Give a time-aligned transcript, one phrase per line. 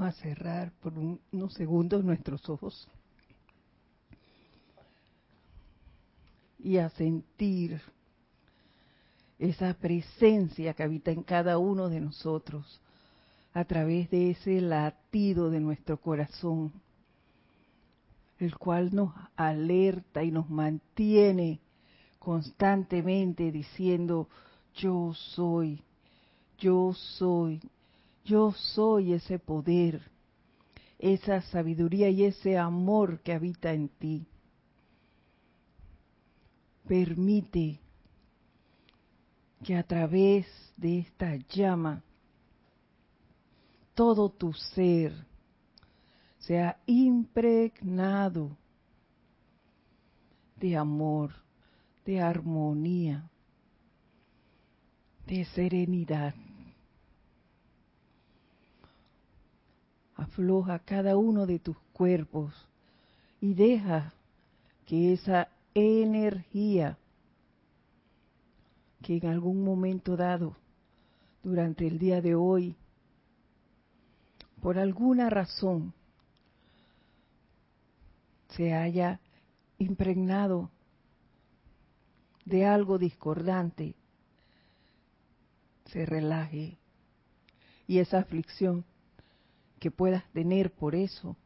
[0.00, 2.88] A cerrar por unos segundos nuestros ojos
[6.58, 7.80] y a sentir
[9.38, 12.80] esa presencia que habita en cada uno de nosotros
[13.52, 16.72] a través de ese latido de nuestro corazón,
[18.38, 21.60] el cual nos alerta y nos mantiene
[22.20, 24.28] constantemente diciendo,
[24.76, 25.82] yo soy,
[26.58, 27.60] yo soy,
[28.28, 30.02] yo soy ese poder,
[30.98, 34.26] esa sabiduría y ese amor que habita en ti.
[36.86, 37.80] Permite
[39.64, 40.46] que a través
[40.76, 42.02] de esta llama
[43.94, 45.12] todo tu ser
[46.38, 48.56] sea impregnado
[50.56, 51.32] de amor,
[52.04, 53.28] de armonía,
[55.26, 56.34] de serenidad.
[60.18, 62.52] Afloja cada uno de tus cuerpos
[63.40, 64.12] y deja
[64.84, 66.98] que esa energía
[69.00, 70.56] que en algún momento dado
[71.44, 72.74] durante el día de hoy,
[74.60, 75.94] por alguna razón,
[78.56, 79.20] se haya
[79.78, 80.68] impregnado
[82.44, 83.94] de algo discordante,
[85.84, 86.76] se relaje.
[87.86, 88.84] Y esa aflicción
[89.78, 91.36] que puedas tener por eso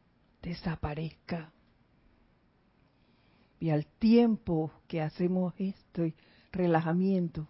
[0.41, 1.51] desaparezca.
[3.59, 6.13] Y al tiempo que hacemos este
[6.51, 7.47] relajamiento,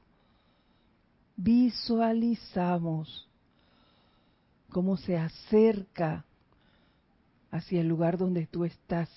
[1.36, 3.28] visualizamos
[4.70, 6.26] cómo se acerca
[7.50, 9.10] hacia el lugar donde tú estás.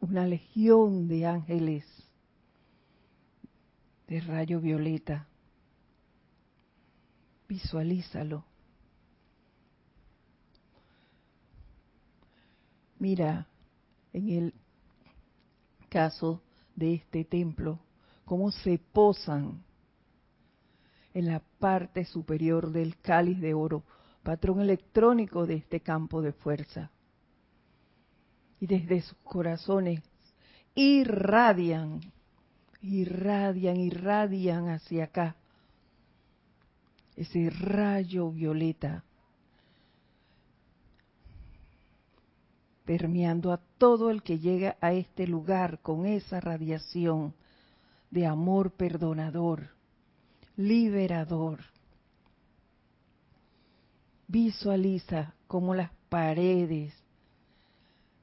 [0.00, 1.84] Una legión de ángeles
[4.08, 5.26] de rayo violeta.
[7.48, 8.44] Visualízalo.
[12.98, 13.46] Mira
[14.12, 14.54] en el
[15.88, 16.42] caso
[16.76, 17.78] de este templo,
[18.24, 19.64] cómo se posan
[21.14, 23.82] en la parte superior del cáliz de oro,
[24.22, 26.90] patrón electrónico de este campo de fuerza.
[28.60, 30.02] Y desde sus corazones
[30.74, 32.00] irradian,
[32.82, 35.37] irradian, irradian hacia acá
[37.18, 39.02] ese rayo violeta
[42.84, 47.34] permeando a todo el que llega a este lugar con esa radiación
[48.10, 49.68] de amor perdonador,
[50.56, 51.58] liberador.
[54.26, 56.94] Visualiza cómo las paredes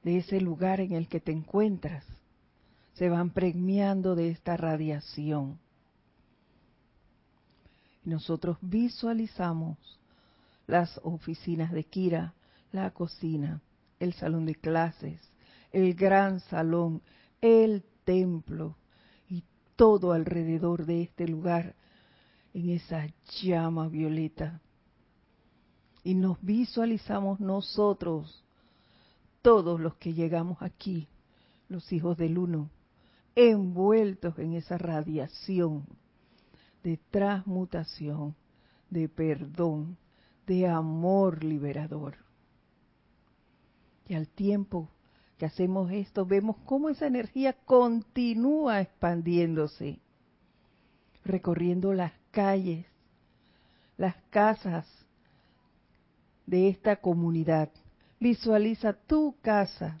[0.02, 2.04] de ese lugar en el que te encuentras
[2.94, 5.60] se van premiando de esta radiación.
[8.06, 9.76] Nosotros visualizamos
[10.68, 12.34] las oficinas de Kira,
[12.70, 13.60] la cocina,
[13.98, 15.20] el salón de clases,
[15.72, 17.02] el gran salón,
[17.40, 18.76] el templo
[19.28, 19.42] y
[19.74, 21.74] todo alrededor de este lugar
[22.54, 23.08] en esa
[23.42, 24.60] llama violeta.
[26.04, 28.44] Y nos visualizamos nosotros,
[29.42, 31.08] todos los que llegamos aquí,
[31.68, 32.70] los hijos del uno,
[33.34, 35.84] envueltos en esa radiación
[36.86, 38.36] de transmutación,
[38.90, 39.98] de perdón,
[40.46, 42.14] de amor liberador.
[44.06, 44.88] Y al tiempo
[45.36, 49.98] que hacemos esto, vemos cómo esa energía continúa expandiéndose,
[51.24, 52.86] recorriendo las calles,
[53.96, 54.86] las casas
[56.46, 57.68] de esta comunidad.
[58.20, 59.98] Visualiza tu casa,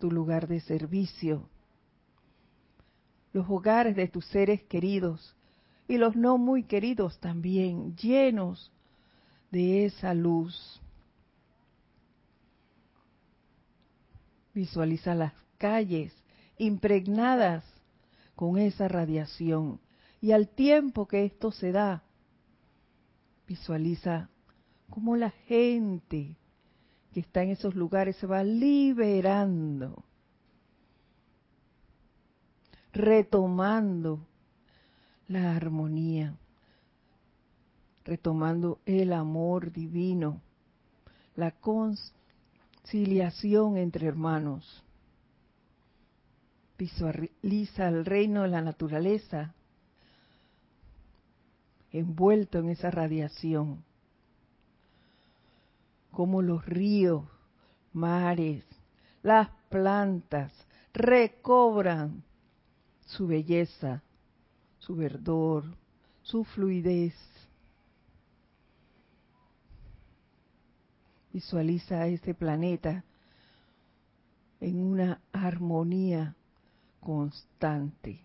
[0.00, 1.48] tu lugar de servicio,
[3.32, 5.35] los hogares de tus seres queridos
[5.88, 8.72] y los no muy queridos también, llenos
[9.50, 10.80] de esa luz
[14.56, 16.14] Visualiza las calles
[16.56, 17.62] impregnadas
[18.34, 19.78] con esa radiación.
[20.22, 22.02] Y al tiempo que esto se da,
[23.46, 24.30] visualiza
[24.88, 26.38] cómo la gente
[27.12, 30.02] que está en esos lugares se va liberando,
[32.94, 34.26] retomando
[35.28, 36.34] la armonía,
[38.04, 40.40] retomando el amor divino,
[41.34, 44.84] la conciliación entre hermanos.
[46.78, 49.52] Visualiza el reino de la naturaleza
[51.98, 53.84] envuelto en esa radiación.
[56.10, 57.24] Como los ríos,
[57.92, 58.64] mares,
[59.22, 60.52] las plantas
[60.92, 62.22] recobran
[63.06, 64.02] su belleza,
[64.86, 65.64] su verdor,
[66.22, 67.14] su fluidez.
[71.32, 73.04] Visualiza ese planeta
[74.60, 76.36] en una armonía
[77.00, 78.20] constante,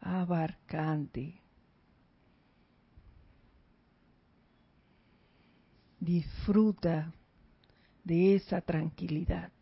[0.00, 1.38] abarcante.
[6.00, 7.12] Disfruta
[8.04, 9.52] de esa tranquilidad,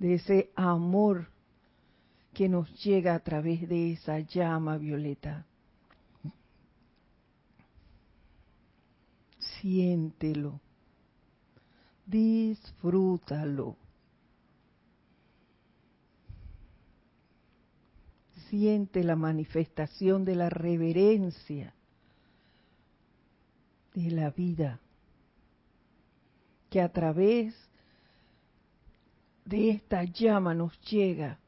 [0.00, 1.33] de ese amor
[2.34, 5.46] que nos llega a través de esa llama violeta.
[9.38, 10.60] Siéntelo,
[12.04, 13.76] disfrútalo.
[18.50, 21.72] Siente la manifestación de la reverencia
[23.94, 24.80] de la vida
[26.68, 27.54] que a través
[29.44, 31.38] de esta llama nos llega.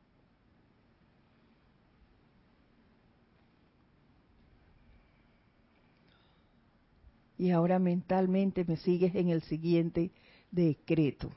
[7.38, 10.10] Y ahora mentalmente me sigues en el siguiente
[10.50, 11.30] decreto.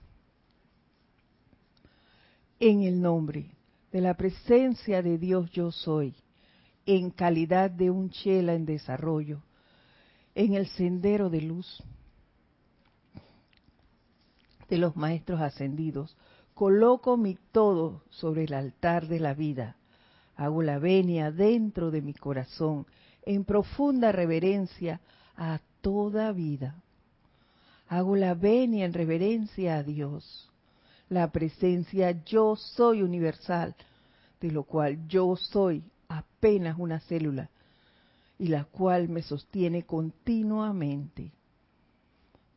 [2.59, 3.51] En el nombre
[3.91, 6.15] de la presencia de Dios yo soy,
[6.85, 9.41] en calidad de un chela en desarrollo,
[10.35, 11.83] en el sendero de luz
[14.69, 16.15] de los maestros ascendidos,
[16.53, 19.77] coloco mi todo sobre el altar de la vida.
[20.35, 22.85] Hago la venia dentro de mi corazón
[23.23, 25.01] en profunda reverencia
[25.35, 26.75] a toda vida.
[27.87, 30.49] Hago la venia en reverencia a Dios,
[31.09, 33.75] la presencia yo soy universal,
[34.39, 37.49] de lo cual yo soy apenas una célula
[38.37, 41.31] y la cual me sostiene continuamente.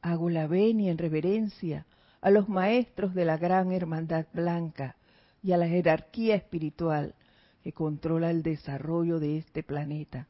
[0.02, 1.86] Hago la venia en reverencia
[2.20, 4.96] a los maestros de la gran hermandad blanca
[5.42, 7.14] y a la jerarquía espiritual
[7.62, 10.28] que controla el desarrollo de este planeta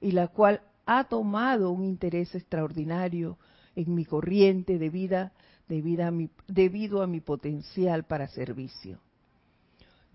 [0.00, 0.60] y la cual
[0.92, 3.38] ha tomado un interés extraordinario
[3.76, 5.32] en mi corriente de vida,
[5.68, 8.98] debido a mi, potencial para servicio.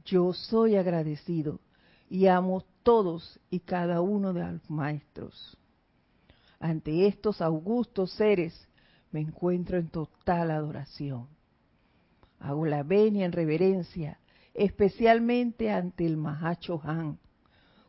[0.03, 1.61] Yo soy agradecido
[2.09, 5.57] y amo todos y cada uno de los maestros.
[6.59, 8.67] Ante estos augustos seres
[9.13, 11.29] me encuentro en total adoración.
[12.37, 14.19] Hago la venia en reverencia,
[14.53, 17.17] especialmente ante el Mahacho Han,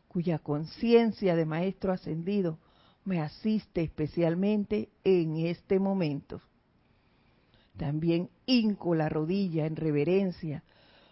[0.07, 2.59] cuya conciencia de Maestro Ascendido
[3.07, 6.41] me asiste especialmente en este momento.
[7.77, 10.65] También hinco la rodilla en reverencia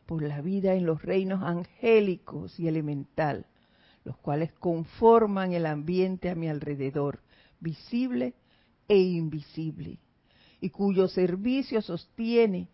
[0.06, 3.46] por la vida en los reinos angélicos y elemental,
[4.04, 7.22] los cuales conforman el ambiente a mi alrededor,
[7.62, 8.34] visible
[8.90, 9.98] e invisible
[10.60, 12.68] y cuyo servicio sostiene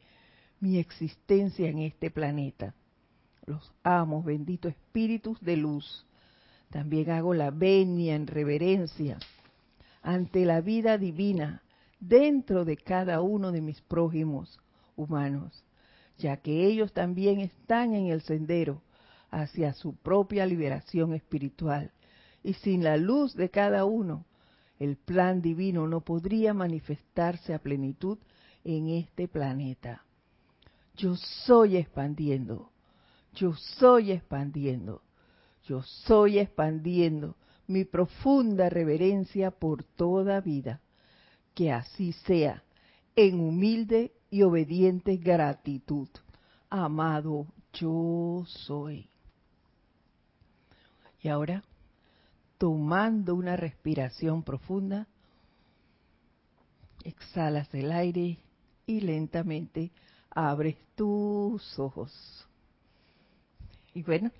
[0.59, 2.73] mi existencia en este planeta.
[3.45, 6.07] Los amo, benditos espíritus de luz.
[6.71, 9.19] También hago la venia en reverencia
[10.01, 11.61] ante la vida divina
[11.99, 14.57] dentro de cada uno de mis prójimos
[14.95, 15.63] humanos,
[16.17, 18.81] ya que ellos también están en el sendero
[19.29, 21.91] hacia su propia liberación espiritual.
[22.43, 24.25] Y sin la luz de cada uno,
[24.79, 28.17] el plan divino no podría manifestarse a plenitud
[28.63, 30.03] en este planeta.
[30.95, 32.71] Yo soy expandiendo,
[33.33, 35.01] yo soy expandiendo,
[35.63, 37.35] yo soy expandiendo
[37.67, 40.81] mi profunda reverencia por toda vida.
[41.53, 42.63] Que así sea,
[43.15, 46.07] en humilde y obediente gratitud.
[46.69, 49.07] Amado, yo soy.
[51.21, 51.63] Y ahora
[52.57, 55.07] tomando una respiración profunda,
[57.03, 58.37] exhalas el aire
[58.85, 59.91] y lentamente
[60.29, 62.47] abres tus ojos.
[63.93, 64.31] Y bueno,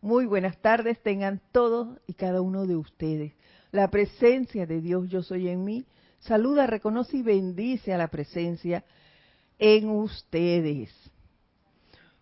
[0.00, 3.32] muy buenas tardes tengan todos y cada uno de ustedes.
[3.72, 5.86] La presencia de Dios yo soy en mí.
[6.20, 8.84] Saluda, reconoce y bendice a la presencia
[9.58, 10.92] en ustedes.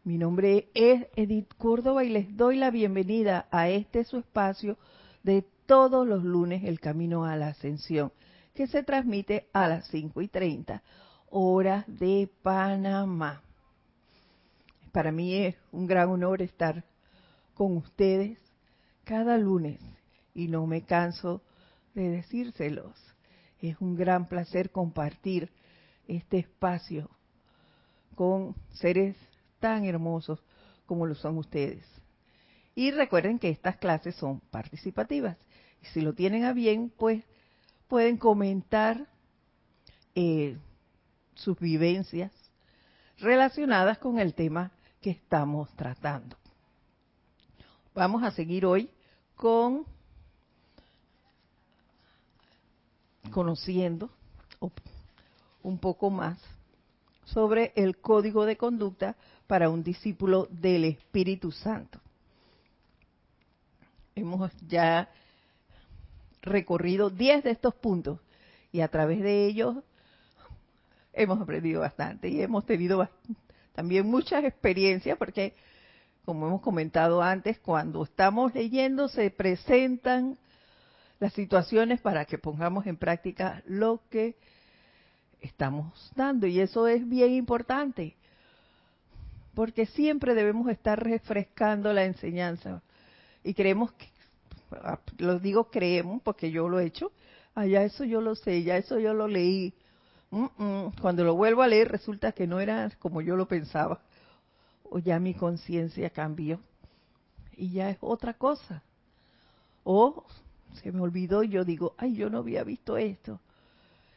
[0.05, 4.79] Mi nombre es Edith Córdoba y les doy la bienvenida a este su espacio
[5.23, 8.13] de todos los lunes el camino a la ascensión,
[8.55, 10.83] que se transmite a las 5 y 30
[11.31, 13.43] horas de Panamá.
[14.93, 16.85] Para mí es un gran honor estar
[17.55, 18.39] con ustedes
[19.05, 19.81] cada lunes
[20.35, 21.43] y no me canso
[21.95, 22.95] de decírselos.
[23.61, 25.51] Es un gran placer compartir
[26.07, 27.09] este espacio
[28.15, 29.17] con seres
[29.61, 30.45] tan hermosos
[30.87, 31.85] como lo son ustedes.
[32.75, 35.39] Y recuerden que estas clases son participativas.
[35.81, 37.25] Y si lo tienen a bien, pues
[37.89, 39.07] pueden comentar
[40.15, 40.59] eh,
[41.35, 42.33] sus vivencias
[43.19, 46.37] relacionadas con el tema que estamos tratando.
[47.95, 48.91] Vamos a seguir hoy
[49.37, 49.85] con
[53.31, 54.11] conociendo
[55.63, 56.39] un poco más
[57.25, 59.15] sobre el código de conducta
[59.47, 62.01] para un discípulo del Espíritu Santo.
[64.17, 65.09] Hemos ya
[66.43, 68.19] recorrido 10 de estos puntos
[68.73, 69.77] y a través de ellos
[71.13, 73.09] hemos aprendido bastante y hemos tenido
[73.73, 75.55] también muchas experiencias porque,
[76.25, 80.39] como hemos comentado antes, cuando estamos leyendo se presentan
[81.21, 84.37] las situaciones para que pongamos en práctica lo que
[85.41, 86.47] estamos dando.
[86.47, 88.17] Y eso es bien importante
[89.55, 92.83] porque siempre debemos estar refrescando la enseñanza.
[93.45, 94.07] Y creemos que
[94.73, 97.13] ah, lo digo creemos porque yo lo he hecho
[97.55, 99.75] ah, ya eso yo lo sé ya eso yo lo leí
[101.01, 104.01] cuando lo vuelvo a leer resulta que no era como yo lo pensaba
[104.95, 106.61] o ya mi conciencia cambió.
[107.57, 108.83] Y ya es otra cosa.
[109.83, 110.25] O
[110.83, 113.41] se me olvidó y yo digo ay yo no había visto esto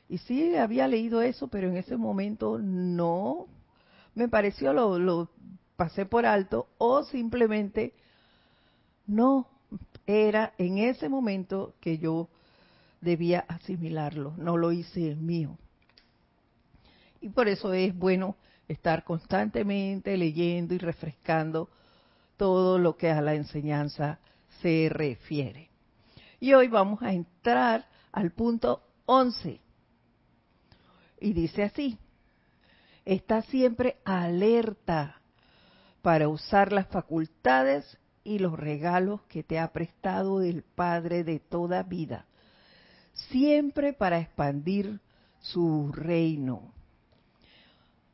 [0.10, 3.48] y sí, había leído eso, pero en ese momento no.
[4.15, 5.29] Me pareció, lo, lo
[5.75, 7.93] pasé por alto o simplemente
[9.05, 9.48] no.
[10.05, 12.29] Era en ese momento que yo
[13.01, 15.57] debía asimilarlo, no lo hice mío.
[17.19, 21.69] Y por eso es bueno estar constantemente leyendo y refrescando
[22.36, 24.19] todo lo que a la enseñanza
[24.62, 25.69] se refiere.
[26.39, 29.62] Y hoy vamos a entrar al punto 11
[31.19, 31.97] y dice así,
[33.05, 35.21] está siempre alerta
[36.01, 41.83] para usar las facultades y los regalos que te ha prestado el Padre de toda
[41.83, 42.25] vida,
[43.13, 45.00] siempre para expandir
[45.39, 46.74] su reino.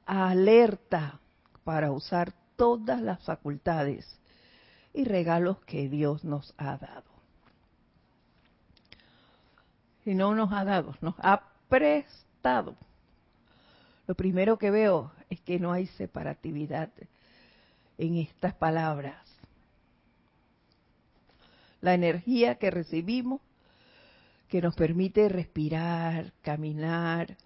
[0.05, 1.19] Alerta
[1.63, 4.19] para usar todas las facultades
[4.93, 7.12] y regalos que Dios nos ha dado.
[10.05, 12.75] Y no nos ha dado, nos ha prestado
[14.05, 16.89] lo primero que veo es que no hay separatividad
[17.98, 19.15] en estas palabras.
[21.79, 23.41] La energía que recibimos,
[24.50, 27.38] que nos permite respirar, caminar,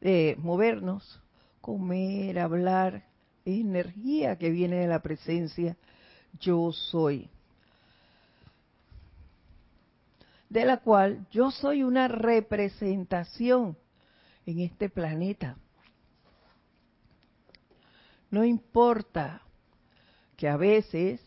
[0.00, 1.20] eh, movernos,
[1.64, 3.06] comer, hablar,
[3.46, 5.78] es energía que viene de la presencia
[6.38, 7.30] yo soy,
[10.50, 13.78] de la cual yo soy una representación
[14.44, 15.56] en este planeta.
[18.30, 19.40] No importa
[20.36, 21.18] que a veces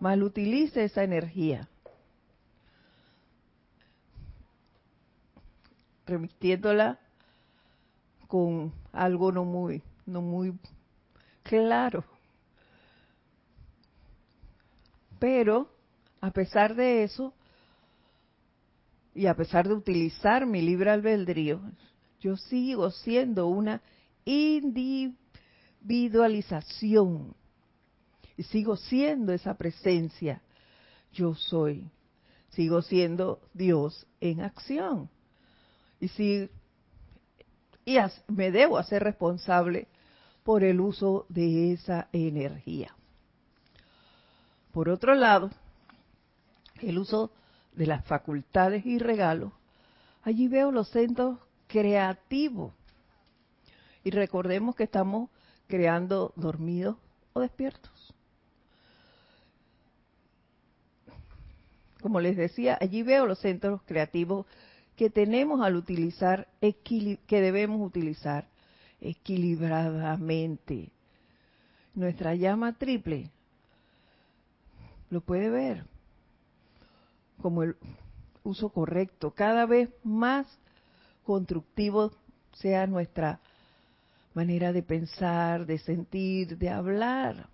[0.00, 1.68] malutilice esa energía,
[6.04, 6.98] remitiéndola
[8.26, 10.52] con algo no muy, no muy
[11.42, 12.04] claro.
[15.18, 15.68] Pero,
[16.20, 17.32] a pesar de eso,
[19.14, 21.60] y a pesar de utilizar mi libre albedrío,
[22.20, 23.80] yo sigo siendo una
[24.24, 25.16] individual
[25.86, 27.34] individualización.
[28.36, 30.42] Y sigo siendo esa presencia.
[31.12, 31.88] Yo soy.
[32.50, 35.08] Sigo siendo Dios en acción.
[36.00, 36.50] Y, si,
[37.86, 39.86] y me debo hacer responsable
[40.42, 42.94] por el uso de esa energía.
[44.72, 45.50] Por otro lado,
[46.82, 47.30] el uso
[47.72, 49.52] de las facultades y regalos,
[50.24, 51.38] allí veo los centros
[51.68, 52.74] creativos.
[54.02, 55.30] Y recordemos que estamos
[55.68, 56.96] creando dormidos
[57.34, 58.14] o despiertos.
[62.02, 64.46] Como les decía, allí veo los centros creativos
[64.96, 68.48] que tenemos al utilizar, que debemos utilizar
[69.00, 70.90] equilibradamente.
[71.94, 73.30] Nuestra llama triple
[75.10, 75.84] lo puede ver
[77.40, 77.76] como el
[78.42, 80.46] uso correcto, cada vez más
[81.24, 82.12] constructivo
[82.54, 83.40] sea nuestra
[84.34, 87.48] manera de pensar, de sentir, de hablar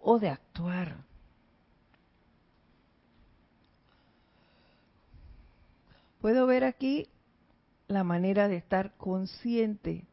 [0.00, 1.09] o de actuar.
[6.20, 7.08] Puedo ver aquí
[7.88, 10.06] la manera de estar consciente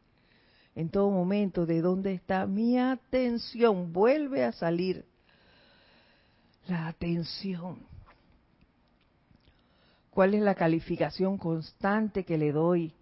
[0.75, 3.93] en todo momento de dónde está mi atención.
[3.93, 5.05] Vuelve a salir
[6.67, 7.79] la atención.
[10.11, 12.93] ¿Cuál es la calificación constante que le doy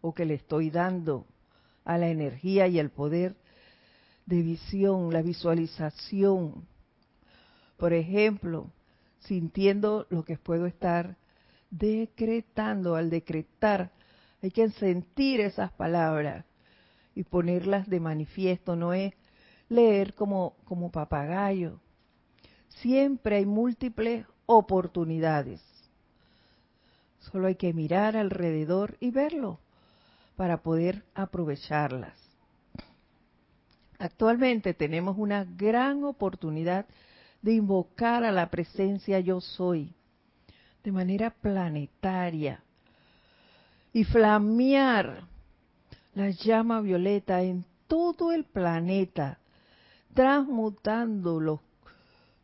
[0.00, 1.26] o que le estoy dando?
[1.84, 3.34] a la energía y el poder
[4.26, 6.66] de visión, la visualización.
[7.76, 8.70] Por ejemplo,
[9.20, 11.16] sintiendo lo que puedo estar
[11.72, 12.94] decretando.
[12.94, 13.90] Al decretar
[14.40, 16.44] hay que sentir esas palabras
[17.14, 19.12] y ponerlas de manifiesto, no es
[19.68, 21.80] leer como, como papagayo.
[22.68, 25.60] Siempre hay múltiples oportunidades.
[27.20, 29.58] Solo hay que mirar alrededor y verlo
[30.36, 32.18] para poder aprovecharlas.
[33.98, 36.86] Actualmente tenemos una gran oportunidad
[37.42, 39.94] de invocar a la presencia yo soy
[40.82, 42.62] de manera planetaria
[43.92, 45.24] y flamear
[46.14, 49.38] la llama violeta en todo el planeta,
[50.14, 51.60] transmutando los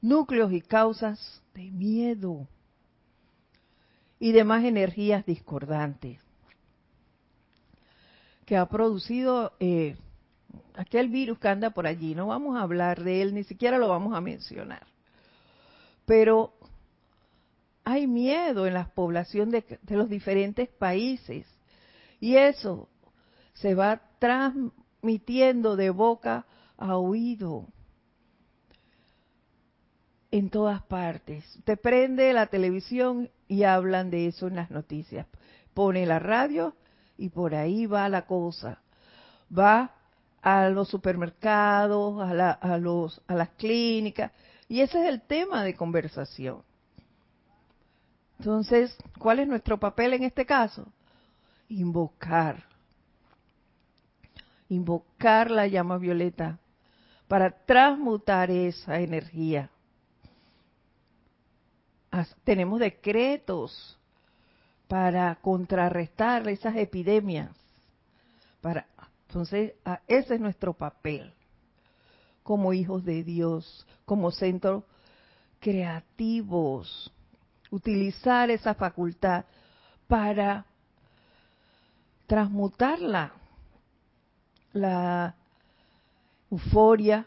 [0.00, 2.46] núcleos y causas de miedo
[4.20, 6.18] y demás energías discordantes
[8.48, 9.96] que ha producido eh,
[10.74, 12.14] aquel virus que anda por allí.
[12.14, 14.86] No vamos a hablar de él, ni siquiera lo vamos a mencionar.
[16.06, 16.54] Pero
[17.88, 21.46] hay miedo en la población de, los diferentes países
[22.20, 22.90] y eso
[23.54, 26.44] se va transmitiendo de boca
[26.76, 27.66] a oído
[30.30, 31.44] en todas partes.
[31.64, 35.26] Te prende la televisión y hablan de eso en las noticias.
[35.72, 36.74] Pone la radio
[37.16, 38.82] y por ahí va la cosa.
[39.56, 39.94] Va
[40.42, 44.30] a los supermercados, a, a, los, a las clínicas,
[44.68, 46.67] y ese es el tema de conversación.
[48.38, 50.86] Entonces, ¿cuál es nuestro papel en este caso?
[51.68, 52.64] Invocar.
[54.68, 56.58] Invocar la llama violeta
[57.26, 59.70] para transmutar esa energía.
[62.44, 63.98] Tenemos decretos
[64.86, 67.50] para contrarrestar esas epidemias.
[69.28, 69.74] Entonces,
[70.06, 71.32] ese es nuestro papel
[72.42, 74.84] como hijos de Dios, como centros
[75.60, 77.12] creativos,
[77.70, 79.44] utilizar esa facultad
[80.06, 80.64] para
[82.26, 83.32] transmutarla,
[84.72, 85.34] la
[86.50, 87.26] euforia,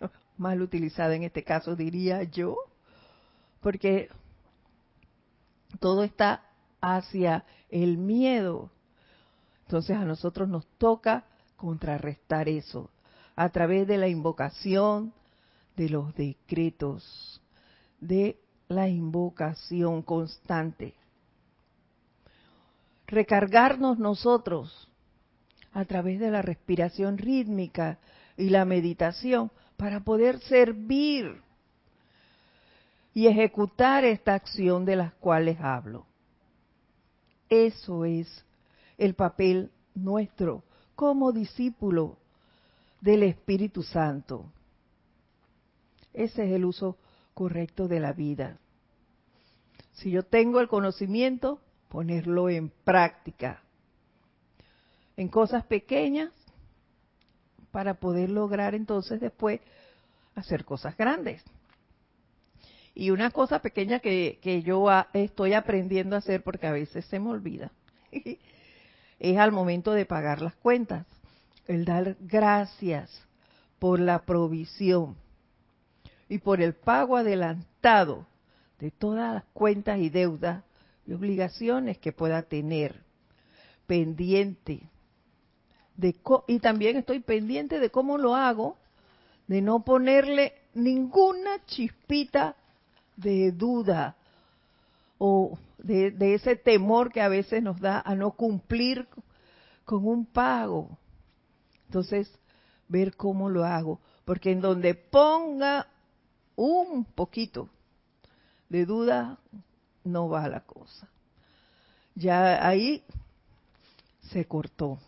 [0.38, 2.56] mal utilizada en este caso diría yo,
[3.60, 4.08] porque
[5.80, 6.44] todo está
[6.80, 8.70] hacia el miedo.
[9.66, 11.24] Entonces a nosotros nos toca
[11.56, 12.90] contrarrestar eso
[13.36, 15.12] a través de la invocación,
[15.76, 17.40] de los decretos,
[18.00, 18.41] de
[18.72, 20.94] la invocación constante.
[23.06, 24.88] Recargarnos nosotros
[25.72, 27.98] a través de la respiración rítmica
[28.36, 31.42] y la meditación para poder servir
[33.14, 36.06] y ejecutar esta acción de las cuales hablo.
[37.48, 38.44] Eso es
[38.96, 42.16] el papel nuestro como discípulo
[43.00, 44.46] del Espíritu Santo.
[46.14, 46.96] Ese es el uso
[47.34, 48.58] correcto de la vida.
[49.92, 53.62] Si yo tengo el conocimiento, ponerlo en práctica.
[55.16, 56.32] En cosas pequeñas,
[57.70, 59.60] para poder lograr entonces después
[60.34, 61.42] hacer cosas grandes.
[62.94, 67.18] Y una cosa pequeña que, que yo estoy aprendiendo a hacer, porque a veces se
[67.18, 67.72] me olvida,
[69.18, 71.06] es al momento de pagar las cuentas,
[71.66, 73.26] el dar gracias
[73.78, 75.16] por la provisión
[76.28, 78.26] y por el pago adelantado
[78.82, 80.64] de todas las cuentas y deudas
[81.06, 83.04] y obligaciones que pueda tener
[83.86, 84.90] pendiente
[85.96, 86.16] de
[86.48, 88.76] y también estoy pendiente de cómo lo hago
[89.46, 92.56] de no ponerle ninguna chispita
[93.14, 94.16] de duda
[95.18, 99.06] o de, de, ese temor que a veces nos da a no cumplir
[99.84, 100.98] con un pago.
[101.86, 102.28] Entonces,
[102.88, 105.86] ver cómo lo hago, porque en donde ponga
[106.56, 107.68] un poquito
[108.72, 109.38] de duda,
[110.02, 111.06] no va la cosa.
[112.14, 113.04] Ya ahí
[114.30, 114.98] se cortó.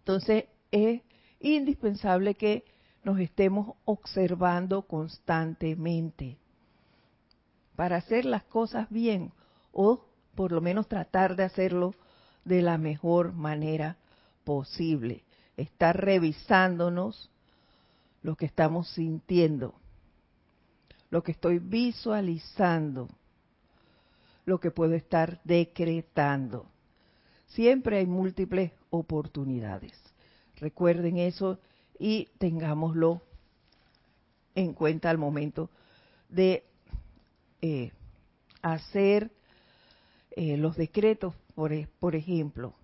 [0.00, 1.00] Entonces, es
[1.40, 2.64] indispensable que
[3.02, 6.36] nos estemos observando constantemente
[7.76, 9.32] para hacer las cosas bien
[9.72, 11.94] o por lo menos tratar de hacerlo
[12.44, 13.96] de la mejor manera
[14.44, 15.24] posible.
[15.56, 17.30] Estar revisándonos
[18.22, 19.74] lo que estamos sintiendo,
[21.10, 23.08] lo que estoy visualizando,
[24.44, 26.66] lo que puedo estar decretando.
[27.48, 29.92] Siempre hay múltiples oportunidades.
[30.56, 31.58] Recuerden eso
[31.98, 33.22] y tengámoslo
[34.54, 35.70] en cuenta al momento
[36.28, 36.64] de
[37.62, 37.92] eh,
[38.62, 39.30] hacer
[40.32, 42.74] eh, los decretos, por, e, por ejemplo,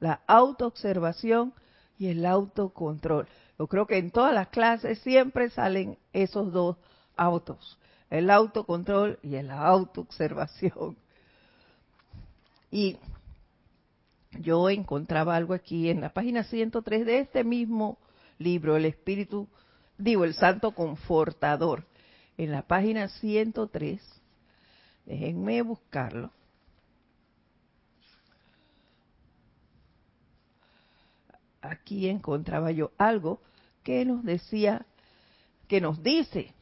[0.00, 1.52] la autoobservación
[1.98, 3.26] y el autocontrol.
[3.58, 6.76] Yo creo que en todas las clases siempre salen esos dos
[7.16, 7.78] autos,
[8.10, 10.96] el autocontrol y la autoobservación.
[12.70, 12.98] Y
[14.40, 17.98] yo encontraba algo aquí en la página 103 de este mismo
[18.38, 19.48] libro, El Espíritu,
[19.96, 21.86] digo, el Santo Confortador
[22.36, 24.02] en la página 103.
[25.06, 26.30] Déjenme buscarlo.
[31.66, 33.40] aquí encontraba yo algo
[33.82, 34.86] que nos decía,
[35.68, 36.52] que nos dice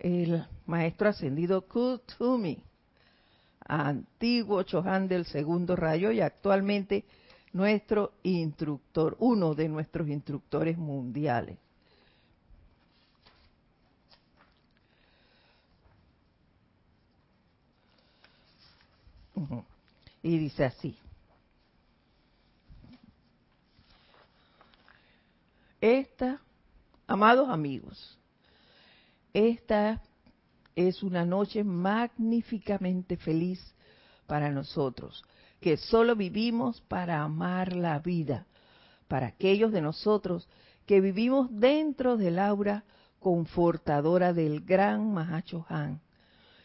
[0.00, 2.62] el maestro ascendido Kutumi,
[3.66, 7.04] antiguo Chohan del segundo rayo y actualmente
[7.52, 11.58] nuestro instructor, uno de nuestros instructores mundiales.
[20.22, 20.96] Y dice así.
[25.80, 26.38] Esta,
[27.06, 28.19] amados amigos,
[29.32, 30.02] esta
[30.74, 33.60] es una noche magníficamente feliz
[34.26, 35.24] para nosotros,
[35.60, 38.46] que solo vivimos para amar la vida,
[39.08, 40.48] para aquellos de nosotros
[40.86, 42.84] que vivimos dentro del aura
[43.18, 46.00] confortadora del gran Mahacho Han,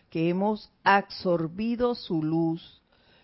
[0.09, 2.81] que hemos absorbido su luz,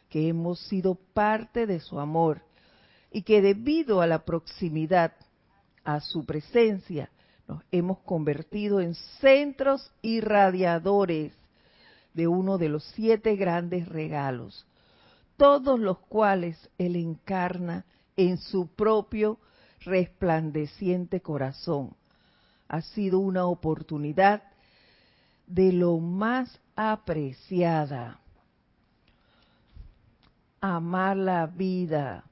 [0.10, 2.41] que hemos sido parte de su amor
[3.12, 5.13] y que debido a la proximidad
[5.84, 7.10] a su presencia,
[7.47, 11.34] nos hemos convertido en centros irradiadores
[12.13, 14.65] de uno de los siete grandes regalos,
[15.38, 19.39] todos los cuales Él encarna en su propio
[19.82, 21.95] resplandeciente corazón.
[22.67, 24.43] Ha sido una oportunidad
[25.47, 28.19] de lo más apreciada.
[30.62, 32.23] Amar la vida,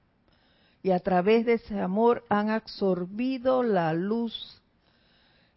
[0.84, 4.59] y a través de ese amor han absorbido la luz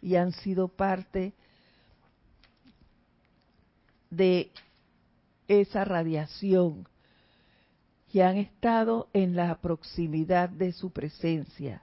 [0.03, 1.33] y han sido parte
[4.11, 4.51] de
[5.49, 6.87] esa radiación
[8.13, 11.83] y han estado en la proximidad de su presencia.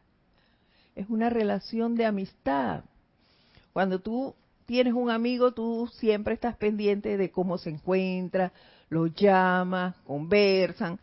[0.95, 2.83] Es una relación de amistad.
[3.73, 8.51] Cuando tú tienes un amigo, tú siempre estás pendiente de cómo se encuentra,
[8.89, 10.99] lo llamas, conversan,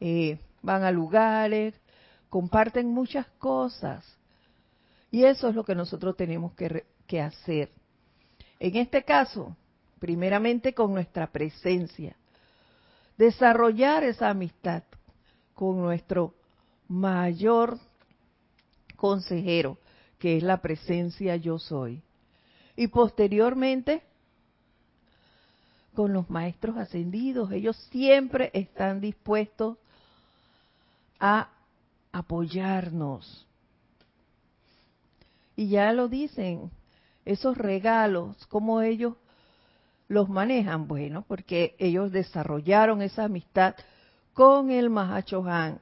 [0.00, 1.74] eh, van a lugares,
[2.30, 4.06] comparten muchas cosas.
[5.12, 7.70] Y eso es lo que nosotros tenemos que, que hacer.
[8.58, 9.56] En este caso,
[10.00, 12.16] primeramente con nuestra presencia.
[13.16, 14.82] Desarrollar esa amistad
[15.54, 16.34] con nuestro
[16.88, 17.78] mayor
[18.96, 19.78] consejero,
[20.18, 22.02] que es la presencia yo soy.
[22.74, 24.02] Y posteriormente
[25.94, 27.52] con los maestros ascendidos.
[27.52, 29.78] Ellos siempre están dispuestos
[31.20, 31.48] a
[32.10, 33.46] apoyarnos.
[35.62, 36.72] Y ya lo dicen,
[37.24, 39.14] esos regalos, cómo ellos
[40.08, 43.76] los manejan, bueno, porque ellos desarrollaron esa amistad
[44.32, 45.78] con el Mahacho Han.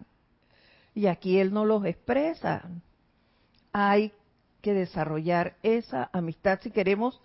[0.94, 2.68] Y aquí él no los expresa.
[3.72, 4.12] Hay
[4.60, 7.18] que desarrollar esa amistad si queremos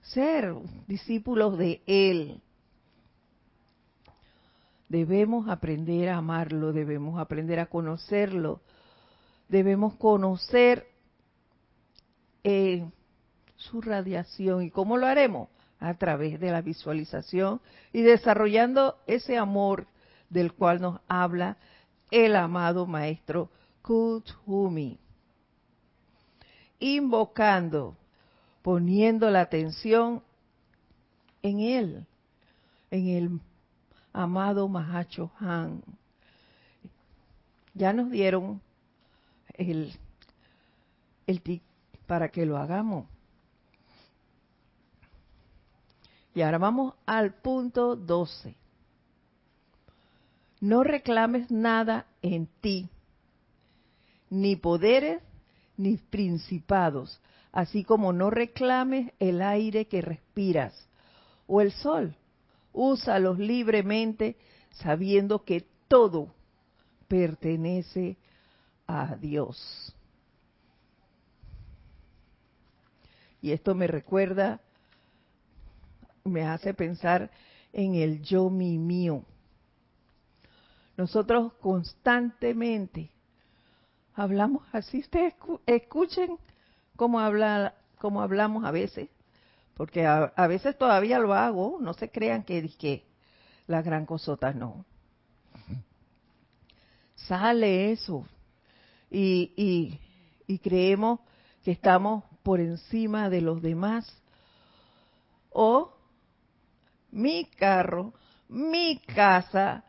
[0.00, 0.54] ser
[0.86, 2.40] discípulos de él.
[4.88, 8.62] Debemos aprender a amarlo, debemos aprender a conocerlo,
[9.50, 10.86] debemos conocer
[13.56, 14.62] su radiación.
[14.62, 15.48] ¿Y cómo lo haremos?
[15.80, 17.60] A través de la visualización
[17.92, 19.86] y desarrollando ese amor
[20.28, 21.56] del cual nos habla
[22.10, 23.50] el amado maestro
[23.82, 24.98] Kuthumi.
[26.80, 27.96] Invocando,
[28.62, 30.22] poniendo la atención
[31.42, 32.06] en él,
[32.90, 33.40] en el
[34.12, 35.82] amado Mahacho Han.
[37.74, 38.60] Ya nos dieron
[39.54, 39.92] el,
[41.26, 41.40] el
[42.08, 43.06] para que lo hagamos.
[46.34, 48.56] Y ahora vamos al punto 12.
[50.60, 52.88] No reclames nada en ti,
[54.30, 55.22] ni poderes,
[55.76, 57.20] ni principados,
[57.52, 60.88] así como no reclames el aire que respiras
[61.46, 62.16] o el sol
[62.72, 64.36] úsalos libremente
[64.70, 66.28] sabiendo que todo
[67.08, 68.16] pertenece
[68.86, 69.94] a Dios.
[73.40, 74.60] Y esto me recuerda,
[76.24, 77.30] me hace pensar
[77.72, 79.24] en el yo mi mío.
[80.96, 83.10] Nosotros constantemente
[84.14, 85.34] hablamos así, ustedes
[85.66, 86.38] escuchen
[86.96, 89.08] cómo habla, cómo hablamos a veces
[89.78, 93.06] porque a, veces todavía lo hago, no se crean que, que
[93.68, 94.84] la gran cosota no.
[97.14, 98.26] Sale eso
[99.08, 100.00] y, y,
[100.52, 101.20] y creemos
[101.62, 104.10] que estamos por encima de los demás.
[105.50, 105.92] O
[107.10, 108.12] mi carro,
[108.48, 109.84] mi casa,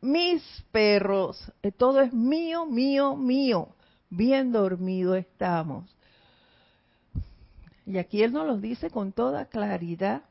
[0.00, 3.68] mis perros, eh, todo es mío, mío, mío.
[4.08, 5.94] Bien dormido estamos.
[7.86, 10.22] Y aquí Él nos lo dice con toda claridad.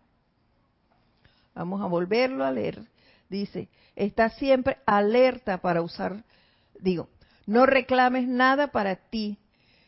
[1.55, 2.81] Vamos a volverlo a leer.
[3.29, 6.23] Dice, está siempre alerta para usar
[6.79, 7.09] digo,
[7.45, 9.37] no reclames nada para ti,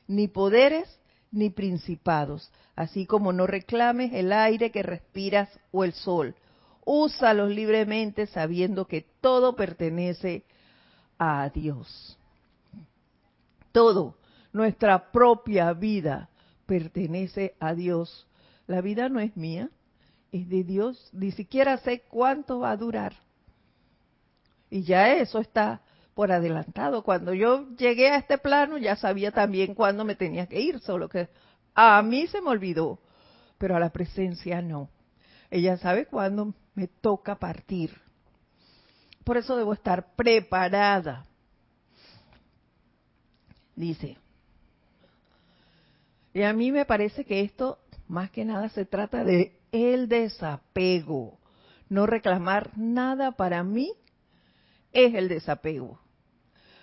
[0.07, 0.87] ni poderes
[1.31, 6.35] ni principados, así como no reclames el aire que respiras o el sol.
[6.83, 10.43] Úsalos libremente sabiendo que todo pertenece
[11.17, 12.17] a Dios.
[13.71, 14.17] Todo,
[14.51, 16.29] nuestra propia vida
[16.65, 18.27] pertenece a Dios.
[18.67, 19.69] La vida no es mía,
[20.31, 21.09] es de Dios.
[21.13, 23.13] Ni siquiera sé cuánto va a durar.
[24.69, 25.81] Y ya eso está
[26.13, 27.03] por adelantado.
[27.03, 31.09] Cuando yo llegué a este plano ya sabía también cuándo me tenía que ir, solo
[31.09, 31.29] que
[31.73, 32.99] a mí se me olvidó,
[33.57, 34.89] pero a la presencia no.
[35.49, 37.91] Ella sabe cuándo me toca partir.
[39.23, 41.25] Por eso debo estar preparada.
[43.75, 44.17] Dice,
[46.33, 51.39] y a mí me parece que esto más que nada se trata de el desapego.
[51.89, 53.93] No reclamar nada para mí
[54.91, 55.99] es el desapego.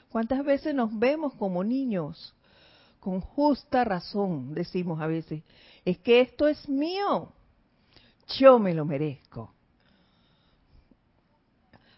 [0.08, 2.34] ¿Cuántas veces nos vemos como niños?
[3.00, 5.42] Con justa razón decimos a veces,
[5.84, 7.32] es que esto es mío,
[8.38, 9.52] yo me lo merezco.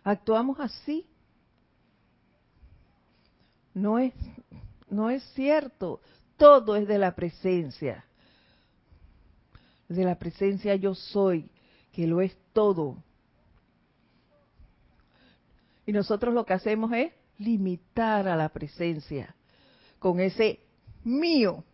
[0.03, 1.07] Actuamos así.
[3.75, 4.13] No es,
[4.89, 6.01] no es cierto,
[6.37, 8.05] todo es de la presencia.
[9.89, 11.51] De la presencia yo soy,
[11.93, 13.03] que lo es todo.
[15.91, 19.35] Y nosotros lo que hacemos es limitar a la presencia
[19.99, 20.61] con ese
[21.03, 21.65] mío.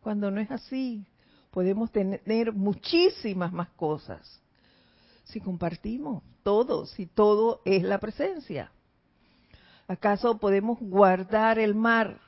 [0.00, 1.04] Cuando no es así,
[1.50, 4.40] podemos tener muchísimas más cosas.
[5.24, 8.70] Si compartimos todo, si todo es la presencia.
[9.88, 12.20] ¿Acaso podemos guardar el mar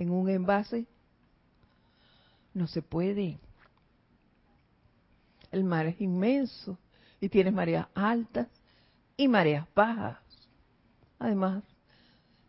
[0.00, 0.88] en un envase?
[2.52, 3.38] No se puede.
[5.52, 6.76] El mar es inmenso
[7.20, 8.48] y tiene mareas altas
[9.16, 10.18] y mareas bajas
[11.18, 11.64] además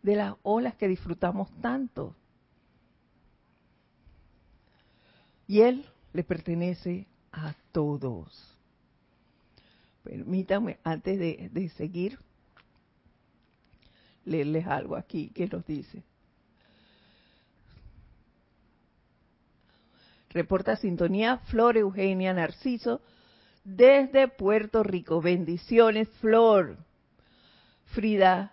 [0.02, 2.14] de las olas que disfrutamos tanto.
[5.46, 8.56] Y Él le pertenece a todos.
[10.02, 12.18] Permítanme, antes de, de seguir,
[14.24, 16.02] leerles algo aquí que nos dice.
[20.30, 23.00] Reporta sintonía Flor Eugenia Narciso
[23.68, 25.20] desde Puerto Rico.
[25.20, 26.78] Bendiciones, Flor.
[27.86, 28.52] Frida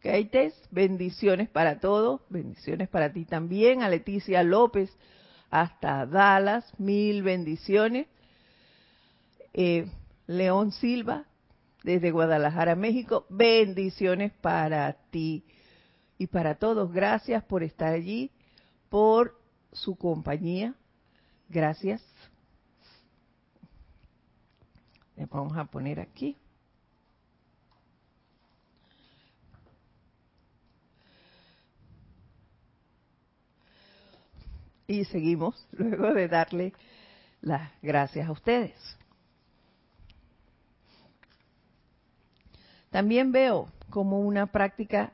[0.00, 4.90] Keites, bendiciones para todos, bendiciones para ti también, a Leticia López
[5.50, 8.06] hasta Dallas, mil bendiciones.
[9.54, 9.86] Eh,
[10.26, 11.24] León Silva,
[11.82, 15.44] desde Guadalajara, México, bendiciones para ti
[16.18, 16.92] y para todos.
[16.92, 18.30] Gracias por estar allí,
[18.88, 19.38] por
[19.72, 20.74] su compañía.
[21.48, 22.02] Gracias.
[25.16, 26.36] Le vamos a poner aquí.
[34.92, 36.72] y seguimos luego de darle
[37.40, 38.74] las gracias a ustedes.
[42.90, 45.12] También veo como una práctica,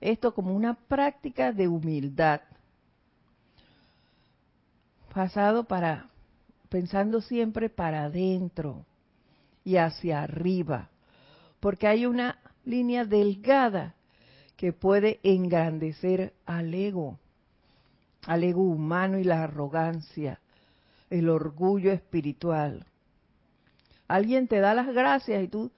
[0.00, 2.42] esto como una práctica de humildad,
[5.12, 6.10] pasado para,
[6.68, 8.84] pensando siempre para adentro
[9.64, 10.90] y hacia arriba,
[11.60, 13.94] porque hay una línea delgada
[14.56, 17.18] que puede engrandecer al ego
[18.26, 20.40] al ego humano y la arrogancia,
[21.10, 22.86] el orgullo espiritual.
[24.08, 25.70] Alguien te da las gracias y tú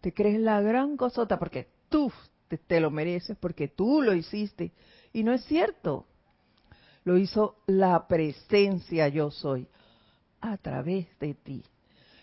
[0.00, 2.12] te crees la gran cosota porque tú
[2.66, 4.72] te, lo mereces, porque tú lo hiciste.
[5.12, 6.06] Y no es cierto.
[7.04, 9.68] Lo hizo la presencia yo soy
[10.40, 11.62] a través de ti.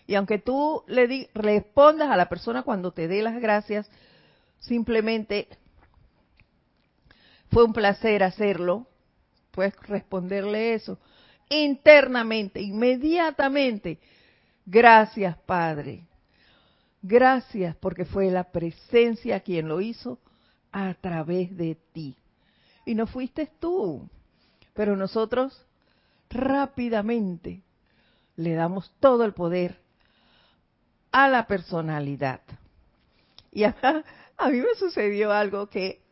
[0.06, 3.90] Y aunque tú le di, respondas a la persona cuando te dé las gracias,
[4.60, 5.48] simplemente
[7.50, 8.86] fue un placer hacerlo,
[9.50, 10.98] puedes responderle eso
[11.48, 13.98] internamente, inmediatamente.
[14.66, 16.06] Gracias, Padre.
[17.02, 20.18] Gracias porque fue la presencia quien lo hizo
[20.72, 22.16] a través de ti.
[22.86, 24.08] Y no fuiste tú,
[24.72, 25.66] pero nosotros
[26.30, 27.62] rápidamente
[28.36, 29.83] le damos todo el poder
[31.14, 32.40] a la personalidad.
[33.52, 34.02] Y acá
[34.36, 36.02] a mí me sucedió algo que,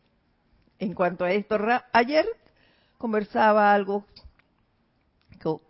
[0.79, 1.57] en cuanto a esto,
[1.91, 2.25] ayer
[2.97, 4.05] conversaba algo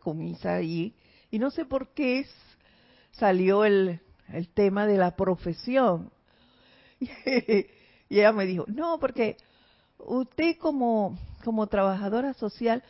[0.01, 0.93] con, Isa y,
[1.31, 2.27] y no sé por qué
[3.13, 6.11] salió el, el tema de la profesión.
[8.09, 9.37] Y, ella me dijo, no, porque
[9.97, 12.83] usted como, como trabajadora social,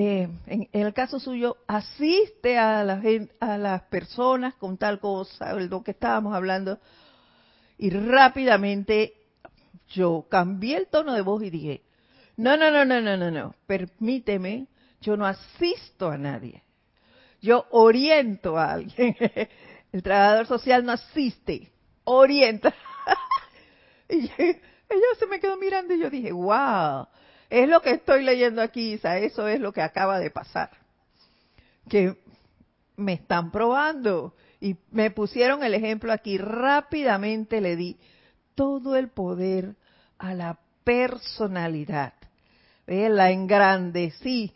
[0.00, 5.90] eh, en, el caso suyo, asiste a, a las personas con tal cosa, lo que
[5.90, 6.78] estábamos hablando,
[7.78, 9.14] y rápidamente
[9.88, 11.82] yo cambié el tono de voz y dije,
[12.36, 14.68] no, no, no, no, no, no, no, permíteme,
[15.00, 16.62] yo no asisto a nadie.
[17.40, 19.16] Yo oriento a alguien.
[19.92, 21.72] El trabajador social no asiste,
[22.04, 22.72] orienta.
[24.08, 27.08] y ella se me quedó mirando y yo dije, wow,
[27.50, 30.70] es lo que estoy leyendo aquí, Isa, eso es lo que acaba de pasar.
[31.88, 32.16] Que
[32.96, 37.96] me están probando y me pusieron el ejemplo aquí, rápidamente le di
[38.54, 39.76] todo el poder
[40.18, 42.14] a la personalidad.
[42.86, 44.52] La engrandecí.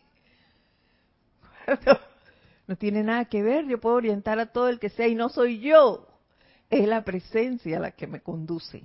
[2.69, 5.29] No, tiene nada que ver, yo puedo orientar a todo el que sea y no
[5.29, 6.07] soy yo,
[6.71, 8.85] es la presencia la que me conduce.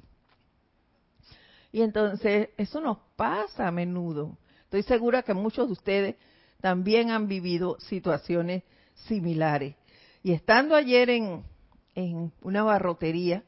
[1.78, 4.36] Y entonces eso nos pasa a menudo.
[4.64, 6.16] Estoy segura que muchos de ustedes
[6.60, 8.64] también han vivido situaciones
[8.96, 9.76] similares.
[10.24, 11.44] Y estando ayer en,
[12.42, 13.44] una barrotería,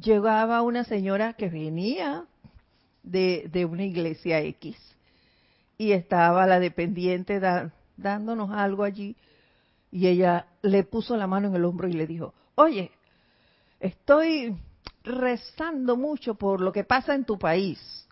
[0.00, 2.26] llegaba una señora que venía
[3.02, 4.76] de una iglesia X
[5.76, 7.40] y estaba la dependiente
[7.96, 9.16] dándonos algo allí
[9.90, 12.92] y ella le puso la mano en el hombro y le dijo, oye,
[13.80, 14.56] estoy
[15.06, 18.06] rezando mucho por lo que pasa en tu país.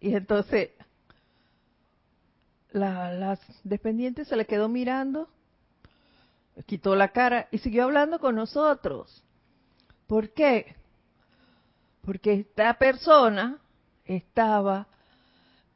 [0.00, 0.70] Y entonces
[2.72, 5.28] la, la dependiente se le quedó mirando,
[6.66, 9.22] quitó la cara y siguió hablando con nosotros.
[10.06, 10.74] ¿Por qué?
[12.02, 13.58] Porque esta persona
[14.04, 14.88] estaba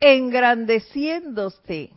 [0.01, 1.91] engrandeciéndose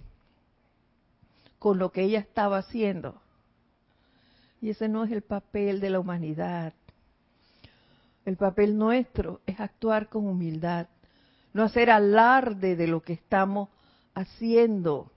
[1.57, 3.21] con lo que ella estaba haciendo.
[4.61, 6.73] Y ese no es el papel de la humanidad.
[8.29, 10.85] El papel nuestro es actuar con humildad,
[11.51, 13.69] no hacer alarde de lo que estamos
[14.13, 15.11] haciendo.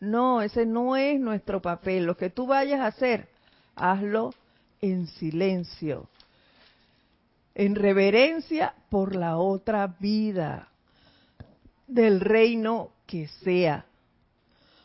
[0.00, 2.04] No, ese no es nuestro papel.
[2.04, 3.28] Lo que tú vayas a hacer,
[3.76, 4.34] hazlo
[4.80, 6.08] en silencio,
[7.54, 10.66] en reverencia por la otra vida
[11.86, 13.86] del reino que sea,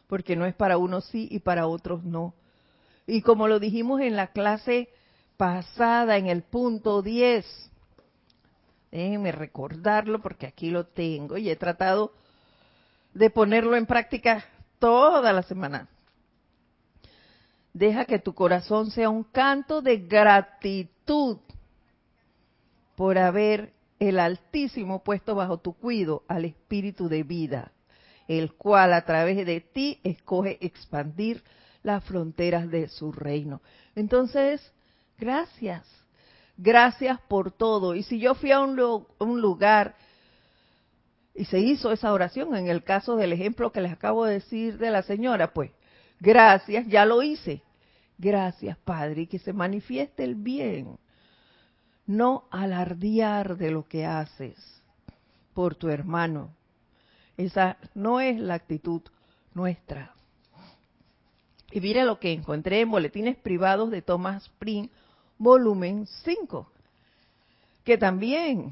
[0.05, 2.35] porque no es para unos sí y para otros no.
[3.07, 4.89] Y como lo dijimos en la clase
[5.41, 7.43] pasada, en el punto 10,
[8.91, 12.13] déjenme recordarlo porque aquí lo tengo y he tratado
[13.15, 14.45] de ponerlo en práctica
[14.77, 15.87] toda la semana.
[17.73, 21.39] Deja que tu corazón sea un canto de gratitud
[22.95, 27.71] por haber el Altísimo puesto bajo tu cuido al Espíritu de vida,
[28.27, 31.43] el cual a través de ti escoge expandir
[31.81, 33.59] las fronteras de su reino.
[33.95, 34.71] Entonces,
[35.21, 35.87] gracias,
[36.57, 37.93] gracias por todo.
[37.95, 38.75] Y si yo fui a un,
[39.39, 39.95] lugar
[41.35, 44.79] y se hizo esa oración, en el caso del ejemplo que les acabo de decir
[44.79, 45.71] de la señora, pues,
[46.19, 47.61] gracias, ya lo hice.
[48.17, 50.97] Gracias, Padre, y que se manifieste el bien
[52.07, 54.57] no alardear de lo que haces
[55.53, 56.55] por tu hermano.
[57.37, 59.01] Esa no es la actitud
[59.53, 60.13] nuestra.
[61.71, 64.89] Y mire lo que encontré en Boletines Privados de Thomas Pring,
[65.41, 66.71] volumen 5,
[67.83, 68.71] que también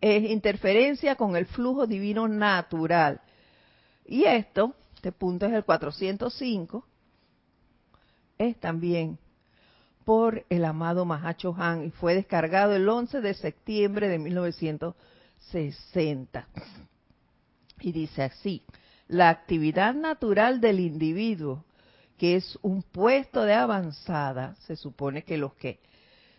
[0.00, 3.20] es interferencia con el flujo divino natural.
[4.06, 6.86] Y esto, este punto es el 405,
[8.38, 9.18] es también
[10.06, 16.48] por el amado Mahacho Han y fue descargado el 11 de septiembre de 1960.
[17.80, 18.62] Y dice así,
[19.06, 21.66] la actividad natural del individuo,
[22.18, 25.80] que es un puesto de avanzada, se supone que los que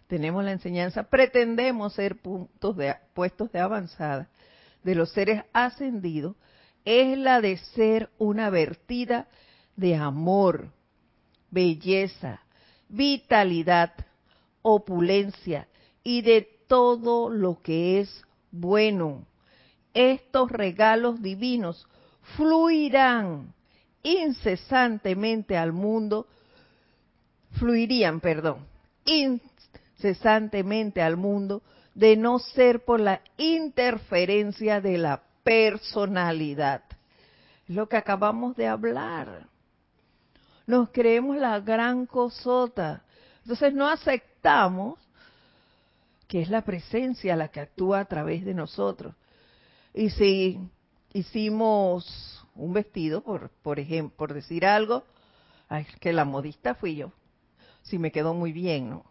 [0.08, 4.30] tenemos la enseñanza pretendemos ser puntos de, puestos de avanzada
[4.84, 6.36] de los seres ascendidos,
[6.86, 9.28] es la de ser una vertida
[9.76, 10.72] de amor,
[11.52, 12.42] belleza,
[12.90, 13.94] vitalidad,
[14.62, 15.68] opulencia
[16.04, 19.26] y de todo lo que es bueno.
[19.94, 21.88] Estos regalos divinos
[22.36, 23.54] fluirán
[24.04, 26.28] incesantemente al mundo,
[27.54, 28.66] fluirían, perdón,
[29.06, 31.62] incesantemente al mundo,
[31.94, 36.84] de no ser por la interferencia de la personalidad.
[37.68, 39.50] Es lo que acabamos de hablar
[40.70, 43.02] nos creemos la gran cosota.
[43.42, 45.00] Entonces no aceptamos
[46.28, 49.16] que es la presencia la que actúa a través de nosotros.
[49.96, 50.60] Y si
[51.12, 55.04] hicimos un vestido, por, por ejemplo, por decir algo,
[55.68, 57.12] ay, que la modista fui yo.
[57.84, 59.06] Si me quedó muy bien, ¿no?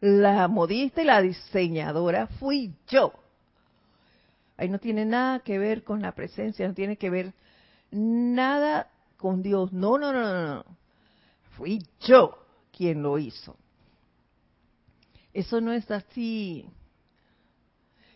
[0.00, 3.12] La modista y la diseñadora fui yo.
[4.56, 7.32] Ahí no tiene nada que ver con la presencia, no tiene que ver
[7.90, 9.72] nada con Dios.
[9.72, 10.80] No, no, no, no, no
[11.60, 12.38] fui yo
[12.72, 13.54] quien lo hizo.
[15.34, 16.66] Eso no es así.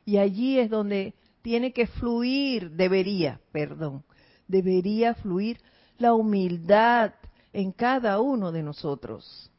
[0.07, 1.13] Y allí es donde
[1.43, 4.03] tiene que fluir, debería, perdón,
[4.49, 5.61] debería fluir
[5.99, 7.13] la humildad
[7.53, 9.51] en cada uno de nosotros.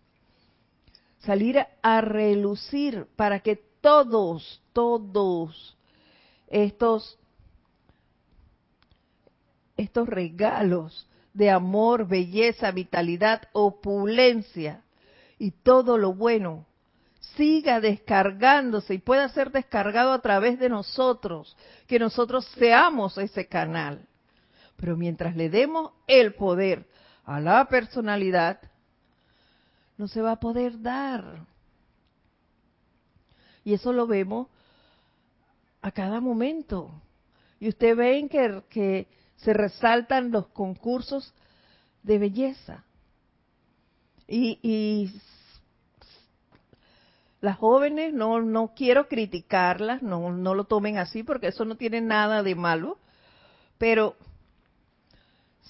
[1.19, 5.77] Salir a relucir para que todos, todos
[6.47, 7.17] estos,
[9.77, 14.83] estos regalos de amor, belleza, vitalidad, opulencia
[15.37, 16.65] y todo lo bueno
[17.35, 21.55] siga descargándose y pueda ser descargado a través de nosotros,
[21.87, 24.07] que nosotros seamos ese canal.
[24.77, 26.87] Pero mientras le demos el poder
[27.23, 28.59] a la personalidad,
[29.97, 31.45] no se va a poder dar.
[33.63, 34.47] Y eso lo vemos
[35.81, 36.91] a cada momento.
[37.59, 39.07] Y usted ven que,
[39.37, 41.33] se resaltan los concursos
[42.03, 42.83] de belleza.
[44.27, 45.11] Y, y
[47.41, 52.01] las jóvenes, no, no quiero criticarlas, no, no lo tomen así porque eso no tiene
[52.01, 52.97] nada de malo,
[53.77, 54.15] pero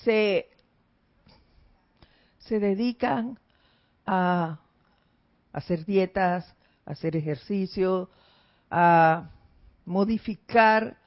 [0.03, 0.49] se,
[2.39, 3.39] se dedican
[4.05, 4.59] a
[5.51, 6.53] hacer dietas,
[6.85, 8.09] a hacer ejercicio,
[8.69, 9.29] a
[9.85, 10.97] modificar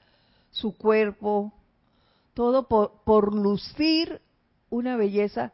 [0.51, 1.53] su cuerpo,
[2.35, 4.21] todo por, por lucir
[4.71, 5.53] una belleza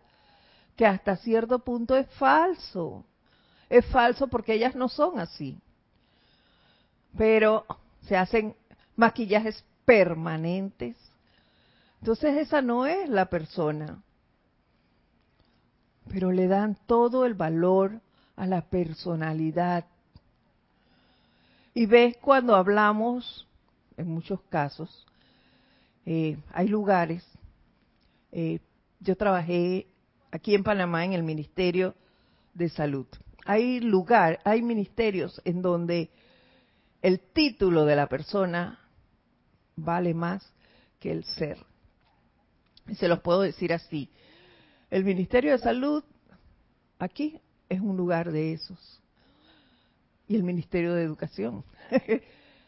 [0.76, 3.05] que hasta cierto punto es falso.
[3.68, 5.59] Es falso porque ellas no son así.
[7.16, 7.64] Pero
[8.03, 8.55] se hacen
[8.97, 10.97] maquillajes permanentes.
[12.05, 14.03] Entonces esa no es la persona.
[16.11, 18.03] Pero le dan todo el valor
[18.37, 19.87] a la personalidad.
[21.73, 23.49] Y ves cuando hablamos,
[23.97, 25.07] en muchos casos,
[26.05, 27.25] eh, hay lugares,
[28.33, 28.59] eh,
[29.01, 29.87] yo trabajé
[30.31, 31.95] aquí en Panamá en el Ministerio
[32.53, 33.07] de Salud.
[33.47, 36.11] Hay lugar, hay ministerios en donde
[37.01, 38.79] el título de la persona
[39.75, 40.47] vale más
[41.01, 41.65] que el ser.
[42.93, 44.11] Se los puedo decir así.
[44.91, 46.05] El Ministerio de Salud
[46.99, 49.03] aquí es un lugar de esos
[50.28, 51.64] y el Ministerio de Educación.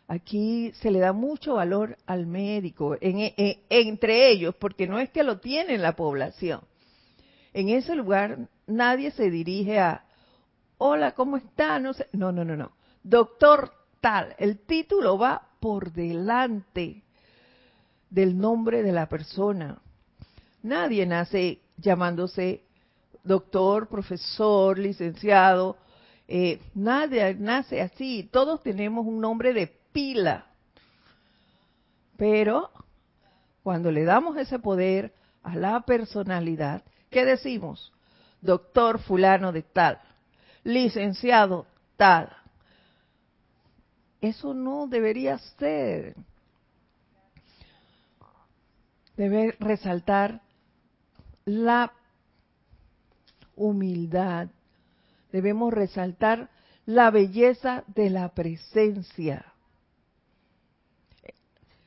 [0.09, 5.41] Aquí se le da mucho valor al médico, entre ellos, porque no es que lo
[5.41, 6.61] tiene la población.
[7.53, 10.05] En ese lugar nadie se dirige a,
[10.79, 11.81] hola, ¿cómo está?
[11.81, 12.07] No, sé.
[12.13, 12.73] no, no, no, no.
[13.03, 17.03] Doctor tal, el título va por delante
[18.11, 19.81] del nombre de la persona.
[20.67, 22.65] Nadie nace llamándose
[23.23, 25.77] doctor, profesor, licenciado,
[26.27, 30.45] eh, nadie nace así, todos tenemos un nombre de pila.
[32.17, 32.73] Pero
[33.63, 35.15] cuando le damos ese poder
[35.45, 37.93] a la personalidad, ¿qué decimos?
[38.41, 40.01] Doctor fulano de tal,
[40.65, 41.65] licenciado
[41.97, 42.29] tal.
[44.21, 46.17] Eso no debería ser.
[49.17, 50.41] Debe resaltar
[51.47, 51.93] la
[53.55, 54.49] humildad
[55.33, 56.51] debemos resaltar
[56.85, 59.53] la belleza de la presencia.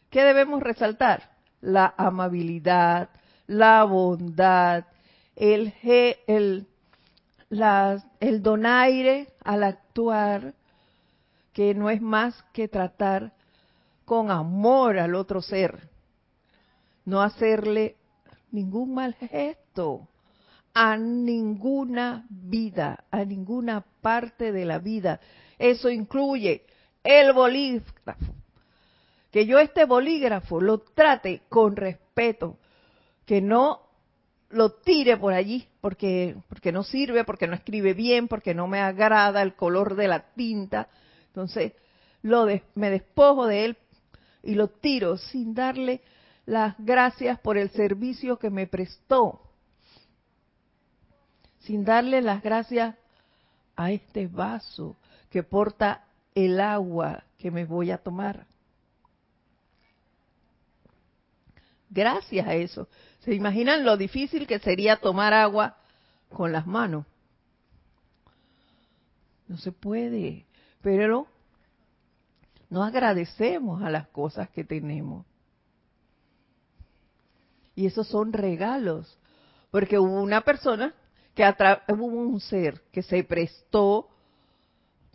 [0.09, 1.29] ¿Qué debemos resaltar?
[1.61, 3.09] La amabilidad,
[3.47, 4.85] la bondad,
[5.35, 5.73] el,
[6.25, 6.65] el,
[8.19, 10.53] el donaire al actuar,
[11.53, 13.33] que no es más que tratar
[14.05, 15.89] con amor al otro ser,
[17.03, 17.98] no hacerle
[18.51, 20.07] ningún mal gesto,
[20.73, 25.19] a ninguna vida, a ninguna parte de la vida.
[25.57, 26.65] Eso incluye
[27.03, 28.33] el bolígrafo.
[29.31, 32.57] Que yo este bolígrafo lo trate con respeto,
[33.25, 33.81] que no
[34.49, 38.79] lo tire por allí porque porque no sirve, porque no escribe bien, porque no me
[38.79, 40.87] agrada el color de la tinta.
[41.27, 41.73] Entonces,
[42.21, 43.77] lo me despojo de él
[44.43, 46.01] y lo tiro sin darle
[46.49, 49.39] las gracias por el servicio que me prestó
[51.59, 52.95] sin darle las gracias
[53.75, 54.97] a este vaso
[55.29, 58.47] que porta el agua que me voy a tomar.
[61.91, 62.87] Gracias a eso.
[63.19, 65.77] ¿Se imaginan lo difícil que sería tomar agua
[66.29, 67.05] con las manos?
[69.47, 70.47] No se puede,
[70.81, 71.27] pero
[72.71, 75.28] no agradecemos a las cosas que tenemos.
[77.79, 79.17] Y esos son regalos,
[79.71, 80.93] porque hubo una persona
[81.33, 81.49] que
[81.87, 84.09] hubo un ser que se prestó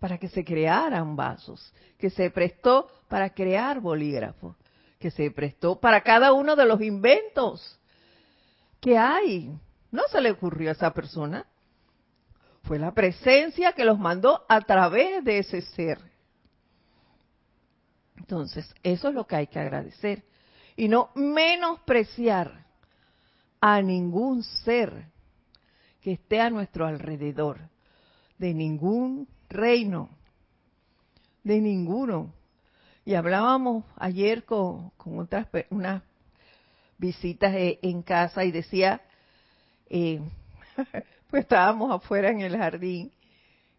[0.01, 4.57] para que se crearan vasos, que se prestó para crear bolígrafos,
[4.99, 7.79] que se prestó para cada uno de los inventos
[8.81, 9.55] que hay.
[9.91, 11.45] No se le ocurrió a esa persona.
[12.63, 15.99] Fue la presencia que los mandó a través de ese ser.
[18.17, 20.25] Entonces, eso es lo que hay que agradecer.
[20.77, 22.65] Y no menospreciar
[23.61, 25.07] a ningún ser
[26.01, 27.61] que esté a nuestro alrededor,
[28.39, 30.11] de ningún reino,
[31.43, 32.35] de ninguno.
[33.05, 36.03] Y hablábamos ayer con, otras unas
[36.99, 39.01] visitas eh, en casa y decía,
[39.89, 40.21] eh,
[41.31, 43.13] pues estábamos afuera en el jardín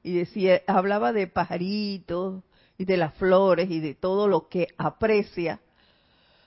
[0.04, 2.44] y decía, hablaba de pajaritos
[2.78, 5.60] y de las flores y de todo lo que aprecia,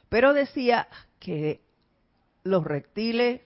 [0.09, 0.89] pero decía
[1.19, 1.61] que
[2.45, 3.41] los reptiles,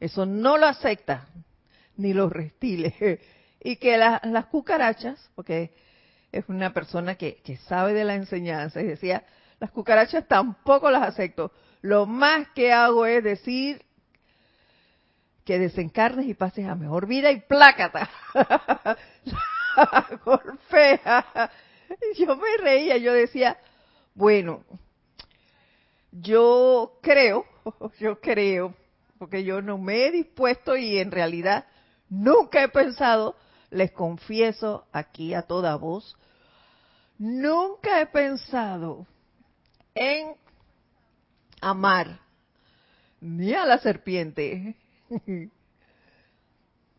[0.00, 1.28] eso no lo acepta,
[1.96, 2.94] ni los reptiles,
[3.60, 5.72] y que las cucarachas, porque
[6.32, 9.24] es una persona que, sabe de la enseñanza, y decía,
[9.58, 11.52] las cucarachas tampoco las acepto.
[11.80, 13.84] Lo más que hago es decir
[15.44, 18.10] que desencarnes y pases a mejor vida y plácata.
[20.24, 21.50] golpea.
[22.18, 23.56] Yo me reía, yo decía,
[24.18, 24.64] bueno,
[26.10, 27.44] yo creo,
[28.00, 28.74] yo creo,
[29.16, 31.66] porque yo no me he dispuesto y en realidad
[32.08, 33.36] nunca he pensado,
[33.70, 36.16] les confieso aquí a toda voz,
[37.16, 39.06] nunca he pensado
[39.94, 40.34] en
[41.60, 42.18] amar
[43.20, 44.74] ni a la serpiente,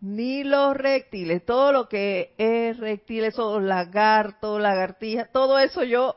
[0.02, 6.16] ni los reptiles, todo lo que es reptiles, esos lagartos, lagartijas, todo eso yo,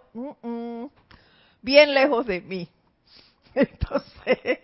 [1.62, 2.68] bien lejos de mí.
[3.54, 4.60] Entonces,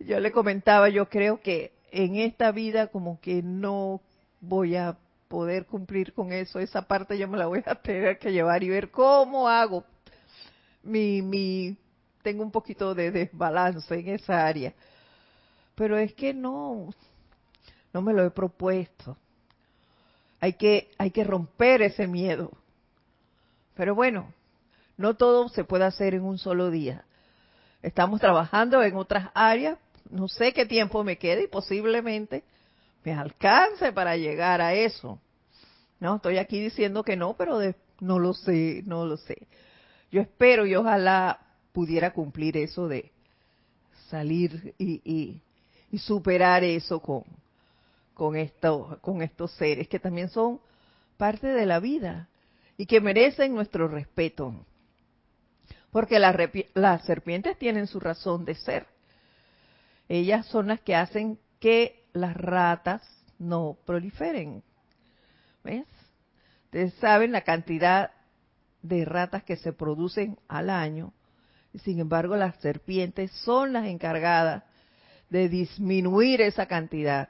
[0.00, 4.02] yo le comentaba, yo creo que en esta vida como que no
[4.40, 4.98] voy a
[5.28, 8.68] poder cumplir con eso, esa parte yo me la voy a tener que llevar y
[8.68, 9.84] ver cómo hago.
[10.82, 11.76] Mi, mi,
[12.22, 14.74] tengo un poquito de desbalance en esa área.
[15.74, 16.90] Pero es que no,
[17.92, 19.16] no me lo he propuesto.
[20.40, 22.52] Hay que, hay que romper ese miedo.
[23.74, 24.32] Pero bueno,
[24.96, 27.04] no todo se puede hacer en un solo día.
[27.82, 29.78] Estamos trabajando en otras áreas.
[30.10, 32.42] No sé qué tiempo me quede y posiblemente
[33.04, 35.18] me alcance para llegar a eso.
[36.00, 37.60] No, estoy aquí diciendo que no, pero
[38.00, 39.46] no lo sé, no lo sé.
[40.10, 41.40] Yo espero y ojalá
[41.72, 43.12] pudiera cumplir eso de
[44.08, 45.42] salir y,
[45.90, 47.24] y superar eso con,
[48.18, 48.34] con,
[49.00, 50.60] con estos seres que también son
[51.16, 52.28] parte de la vida
[52.76, 54.66] y que merecen nuestro respeto.
[55.92, 56.36] Porque las,
[56.74, 58.86] las serpientes tienen su razón de ser.
[60.08, 63.02] Ellas son las que hacen que las ratas
[63.38, 64.64] no proliferen.
[65.62, 65.86] ¿Ves?
[66.64, 68.10] Ustedes saben la cantidad
[68.82, 71.12] de ratas que se producen al año.
[71.84, 74.64] Sin embargo, las serpientes son las encargadas
[75.30, 77.28] de disminuir esa cantidad.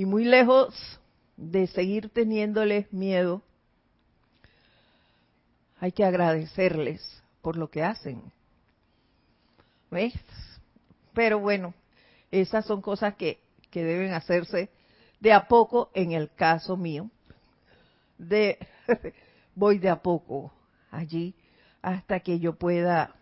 [0.00, 0.98] Y muy lejos
[1.36, 3.42] de seguir teniéndoles miedo,
[5.78, 8.22] hay que agradecerles por lo que hacen.
[9.90, 10.14] ¿Ves?
[11.12, 11.74] Pero bueno,
[12.30, 14.70] esas son cosas que, que deben hacerse
[15.20, 17.10] de a poco en el caso mío.
[18.16, 18.58] De
[19.54, 20.50] voy de a poco
[20.90, 21.34] allí
[21.82, 23.14] hasta que yo pueda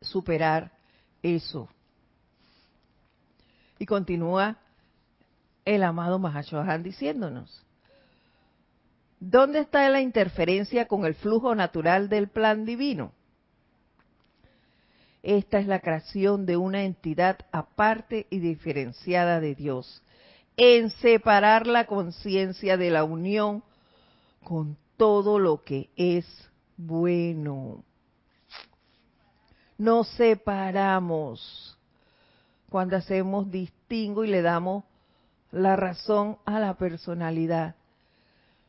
[0.00, 0.72] superar
[1.22, 1.68] eso.
[3.78, 4.56] Y continúa
[5.74, 7.64] el amado Mahashohan diciéndonos,
[9.20, 13.12] ¿dónde está la interferencia con el flujo natural del plan divino?
[15.22, 20.02] Esta es la creación de una entidad aparte y diferenciada de Dios,
[20.56, 23.62] en separar la conciencia de la unión
[24.42, 26.26] con todo lo que es
[26.76, 27.84] bueno.
[29.78, 31.78] Nos separamos
[32.68, 34.84] cuando hacemos distingo y le damos
[35.52, 37.74] la razón a la personalidad.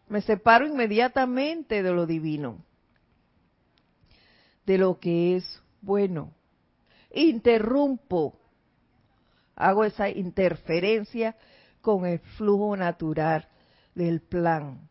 [0.08, 2.58] Me separo inmediatamente de lo divino,
[4.66, 6.32] de lo que es bueno.
[7.14, 8.38] Interrumpo,
[9.56, 11.36] hago esa interferencia
[11.82, 13.48] con el flujo natural
[13.96, 14.90] del plan.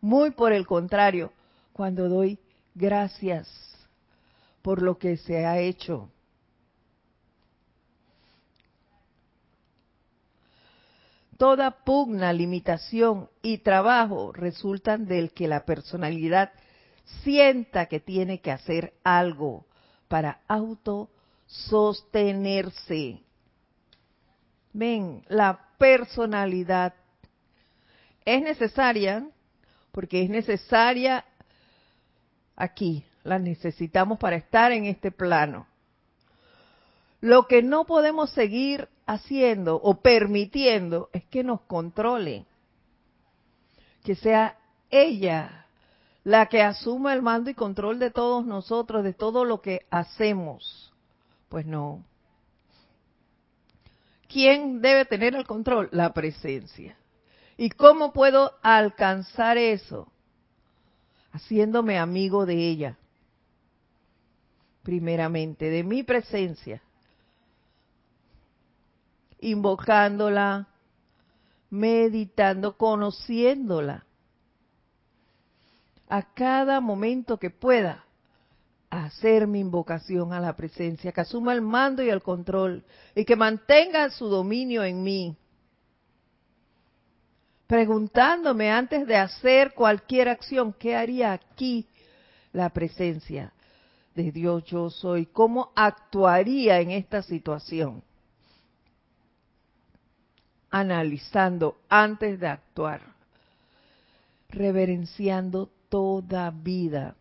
[0.00, 1.32] Muy por el contrario,
[1.72, 2.38] cuando doy
[2.74, 3.48] gracias
[4.62, 6.10] por lo que se ha hecho,
[11.38, 16.52] Toda pugna, limitación y trabajo resultan del que la personalidad
[17.22, 19.64] sienta que tiene que hacer algo
[20.08, 23.20] para autosostenerse.
[24.72, 26.94] Ven, la personalidad
[28.24, 29.24] es necesaria
[29.92, 31.24] porque es necesaria
[32.56, 35.68] aquí, la necesitamos para estar en este plano.
[37.20, 42.44] Lo que no podemos seguir haciendo o permitiendo es que nos controle,
[44.04, 44.58] que sea
[44.90, 45.66] ella
[46.24, 50.92] la que asuma el mando y control de todos nosotros, de todo lo que hacemos.
[51.48, 52.04] Pues no.
[54.28, 55.88] ¿Quién debe tener el control?
[55.90, 56.94] La presencia.
[57.56, 60.12] ¿Y cómo puedo alcanzar eso?
[61.32, 62.98] Haciéndome amigo de ella.
[64.82, 66.82] Primeramente, de mi presencia.
[69.40, 70.68] Invocándola,
[71.70, 74.04] meditando, conociéndola.
[76.08, 78.04] A cada momento que pueda
[78.90, 82.84] hacer mi invocación a la presencia, que asuma el mando y el control
[83.14, 85.36] y que mantenga su dominio en mí.
[87.66, 91.86] Preguntándome antes de hacer cualquier acción, ¿qué haría aquí
[92.52, 93.52] la presencia
[94.14, 95.26] de Dios yo soy?
[95.26, 98.02] ¿Cómo actuaría en esta situación?
[100.70, 103.00] Analizando antes de actuar,
[104.48, 107.16] reverenciando toda vida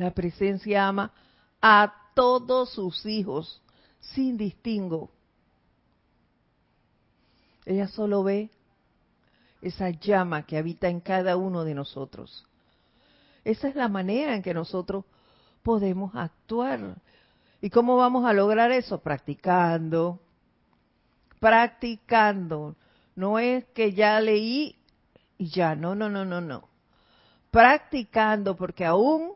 [0.00, 1.12] la presencia ama
[1.60, 3.60] a todos sus hijos,
[4.00, 5.10] sin distingo.
[7.66, 8.50] Ella solo ve
[9.60, 12.46] esa llama que habita en cada uno de nosotros.
[13.44, 15.04] Esa es la manera en que nosotros
[15.62, 16.96] podemos actuar.
[17.60, 19.02] ¿Y cómo vamos a lograr eso?
[19.02, 20.18] Practicando,
[21.40, 22.76] practicando.
[23.16, 24.76] No es que ya leí
[25.36, 26.68] y ya, no, no, no, no, no.
[27.50, 29.32] Practicando, porque aún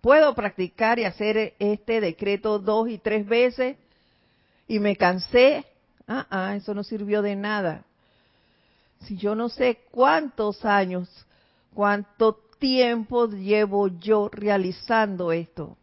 [0.00, 3.76] puedo practicar y hacer este decreto dos y tres veces
[4.68, 5.64] y me cansé.
[6.06, 7.84] Ah, ah, eso no sirvió de nada.
[9.00, 11.08] Si yo no sé cuántos años,
[11.74, 15.76] cuánto tiempo llevo yo realizando esto.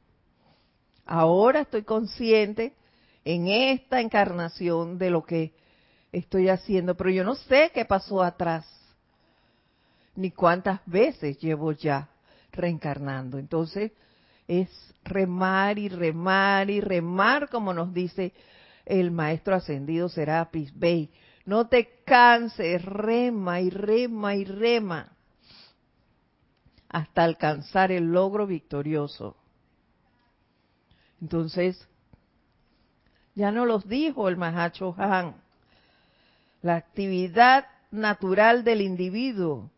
[1.06, 2.74] Ahora estoy consciente
[3.26, 5.54] en esta encarnación de lo que
[6.12, 8.66] estoy haciendo, pero yo no sé qué pasó atrás,
[10.16, 12.08] ni cuántas veces llevo ya
[12.52, 13.38] reencarnando.
[13.38, 13.92] Entonces,
[14.48, 14.70] es
[15.04, 18.32] remar y remar y remar, como nos dice
[18.86, 21.10] el maestro ascendido Serapis Bey.
[21.46, 25.12] No te canses, rema y rema y rema
[26.90, 29.36] hasta alcanzar el logro victorioso.
[31.22, 31.88] Entonces,
[33.36, 35.36] ya no los dijo el Mahacho Han.
[36.62, 39.70] La actividad natural del individuo,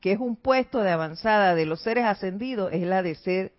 [0.00, 3.52] que es un puesto de avanzada de los seres ascendidos, es la de ser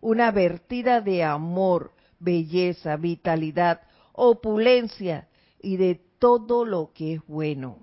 [0.00, 3.80] una vertida de amor, belleza, vitalidad,
[4.12, 5.28] opulencia
[5.60, 7.78] y de todo lo que es bueno.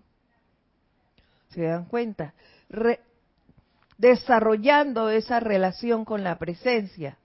[1.49, 2.33] ¿Se dan cuenta?
[3.97, 7.17] desarrollando esa relación con la presencia,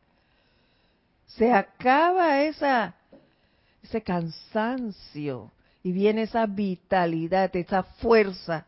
[1.27, 2.97] se acaba esa,
[3.85, 8.67] ese cansancio y viene esa vitalidad, esa fuerza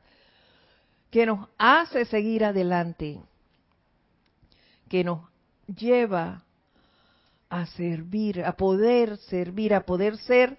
[1.10, 3.18] que nos hace seguir adelante,
[4.88, 5.20] que nos
[5.66, 6.44] lleva
[7.48, 10.58] a servir, a poder servir, a poder ser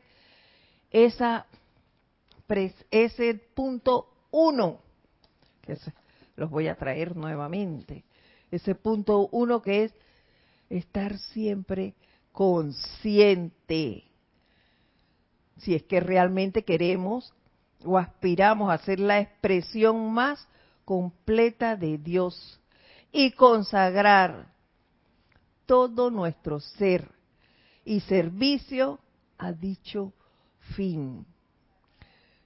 [0.90, 1.44] ese
[3.54, 4.80] punto uno,
[5.62, 5.78] que
[6.36, 8.04] los voy a traer nuevamente,
[8.50, 9.94] ese punto uno que es
[10.70, 11.94] estar siempre
[12.32, 14.06] consciente,
[15.60, 17.34] si es que realmente queremos
[17.84, 20.48] o aspiramos a ser la expresión más
[20.86, 22.60] completa de Dios
[23.12, 24.48] y consagrar
[25.66, 27.12] todo nuestro ser
[27.84, 29.00] y servicio
[29.38, 30.14] a dicho
[30.76, 31.26] fin.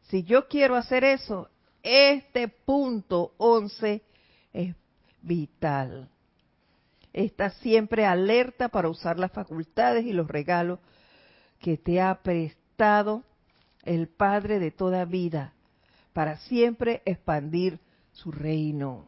[0.09, 1.49] Si yo quiero hacer eso,
[1.84, 4.01] este punto 11
[4.53, 4.76] es
[5.22, 6.09] vital.
[7.14, 10.80] Está siempre alerta para usar las facultades y los regalos
[11.59, 12.61] que te ha prestado
[13.84, 15.54] el Padre de toda vida
[16.14, 17.80] para siempre expandir
[18.12, 19.06] su reino.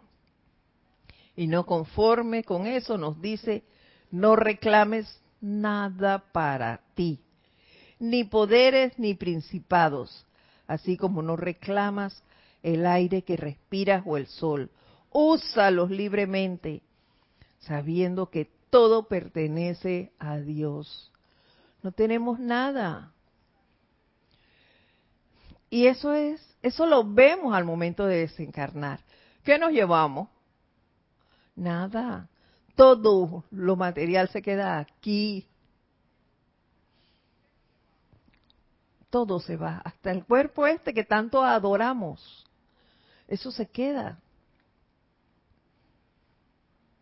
[1.36, 3.64] Y no conforme con eso nos dice
[4.12, 7.20] no reclames nada para ti,
[8.00, 10.28] ni poderes ni principados,
[10.68, 12.24] así como no reclamas
[12.62, 14.70] el aire que respiras o el sol.
[15.10, 16.84] Úsalos libremente,
[17.60, 21.12] sabiendo que todo pertenece a Dios.
[21.82, 23.13] No tenemos nada.
[25.74, 29.00] Y eso es, eso lo vemos al momento de desencarnar.
[29.44, 30.30] ¿Qué nos llevamos?
[31.56, 32.30] Nada
[32.76, 35.48] todo lo material se queda aquí.
[39.10, 42.46] Todo se va, hasta el cuerpo este que tanto adoramos.
[43.28, 44.20] Eso se queda.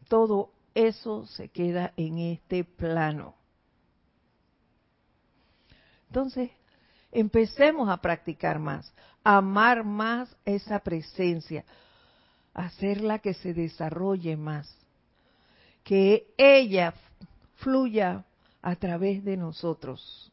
[0.09, 3.35] Todo eso se queda en este plano.
[6.07, 6.51] Entonces,
[7.11, 8.91] empecemos a practicar más,
[9.23, 11.65] a amar más esa presencia,
[12.53, 14.73] hacerla que se desarrolle más,
[15.83, 16.93] que ella
[17.57, 18.23] fluya
[18.61, 20.31] a través de nosotros,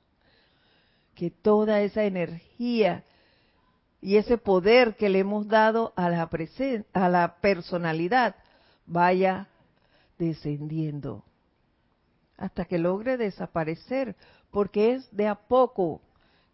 [1.14, 3.05] que toda esa energía
[4.01, 6.29] y ese poder que le hemos dado a la,
[6.93, 8.37] a la personalidad
[8.87, 9.49] vaya
[10.18, 11.24] descendiendo
[12.39, 14.14] hasta que logre desaparecer,
[14.51, 16.01] porque es de a poco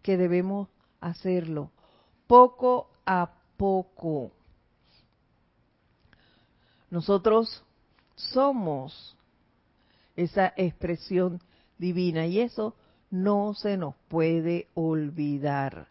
[0.04, 0.68] que debemos
[1.00, 1.70] hacerlo,
[2.26, 4.32] poco a poco.
[6.90, 7.64] Nosotros
[8.14, 9.16] somos
[10.14, 11.40] esa expresión
[11.78, 12.76] divina y eso
[13.10, 15.88] no se nos puede olvidar.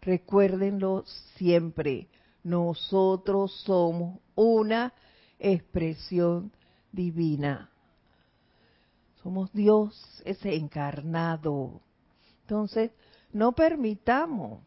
[0.00, 1.04] Recuérdenlo
[1.36, 2.08] siempre,
[2.42, 4.92] nosotros somos una
[5.38, 6.50] expresión
[6.90, 7.70] divina.
[9.22, 11.80] Somos Dios ese encarnado.
[12.46, 12.92] Entonces,
[13.32, 14.60] no permitamos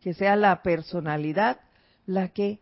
[0.00, 1.60] que sea la personalidad
[2.06, 2.58] la que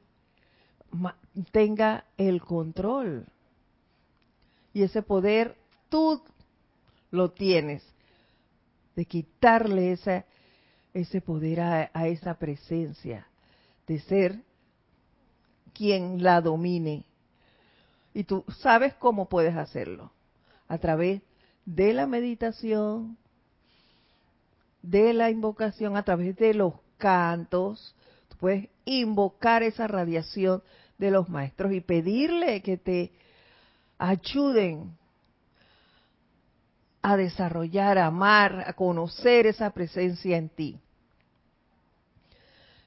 [1.52, 3.24] tenga el control.
[4.74, 5.56] Y ese poder
[5.88, 6.22] tú
[7.10, 7.82] lo tienes
[8.94, 10.26] de quitarle esa
[10.92, 13.26] ese poder a, a esa presencia,
[13.86, 14.42] de ser
[15.72, 17.04] quien la domine.
[18.12, 20.10] Y tú sabes cómo puedes hacerlo,
[20.68, 21.22] a través
[21.66, 23.18] de la meditación,
[24.90, 27.94] de la invocación, a través de los cantos,
[28.38, 30.62] puedes invocar esa radiación
[30.98, 33.12] de los maestros y pedirle que te
[33.98, 34.96] ayuden
[37.02, 40.80] a desarrollar, a amar, a conocer esa presencia en ti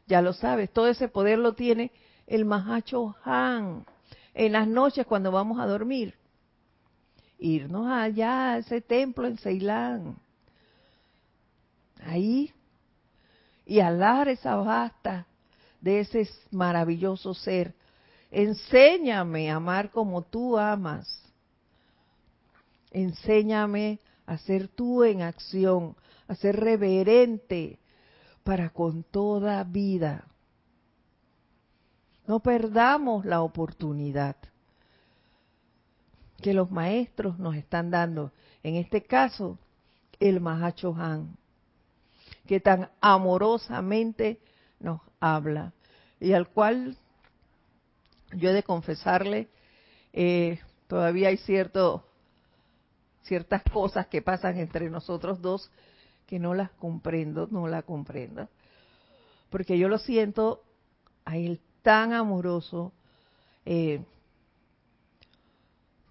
[0.09, 1.91] ya lo sabes, todo ese poder lo tiene
[2.25, 3.85] el Mahacho Han
[4.33, 6.15] en las noches cuando vamos a dormir.
[7.37, 10.17] Irnos allá a ese templo en Ceilán,
[11.99, 12.53] ahí,
[13.65, 15.27] y alar esa basta
[15.81, 17.75] de ese maravilloso ser.
[18.31, 21.07] Enséñame a amar como tú amas.
[22.91, 25.95] Enséñame a ser tú en acción,
[26.27, 27.79] a ser reverente,
[28.43, 30.25] para con toda vida.
[32.25, 34.35] No perdamos la oportunidad
[36.41, 38.31] que los maestros nos están dando.
[38.63, 39.57] En este caso,
[40.19, 41.37] el Mahacho Han,
[42.49, 44.39] que tan amorosamente
[44.79, 45.71] nos habla
[46.19, 46.97] y al cual
[48.31, 49.49] yo he de confesarle,
[50.13, 52.07] eh, todavía hay cierto,
[53.21, 55.69] ciertas cosas que pasan entre nosotros dos
[56.25, 58.49] que no las comprendo, no la comprendo.
[59.51, 60.63] Porque yo lo siento
[61.25, 62.91] a él tan amoroso,
[63.63, 64.03] eh,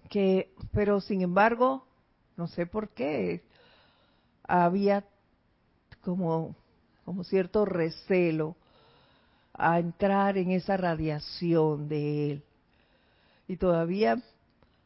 [0.09, 1.85] que, pero sin embargo,
[2.37, 3.43] no sé por qué,
[4.43, 5.03] había
[6.01, 6.55] como,
[7.05, 8.55] como cierto recelo
[9.53, 12.43] a entrar en esa radiación de él.
[13.47, 14.21] Y todavía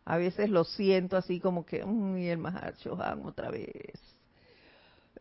[0.06, 4.00] a veces lo siento así como que, mm, y el Mahacho otra vez.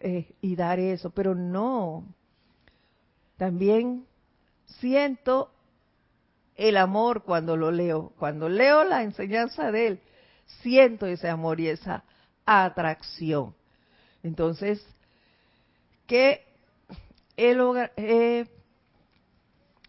[0.00, 2.04] Eh, y dar eso, pero no.
[3.36, 4.06] También
[4.80, 5.50] siento
[6.56, 8.12] el amor cuando lo leo.
[8.18, 10.00] Cuando leo la enseñanza de él,
[10.62, 12.04] siento ese amor y esa
[12.44, 13.54] atracción.
[14.22, 14.84] Entonces,
[16.12, 16.44] que
[17.38, 18.46] he,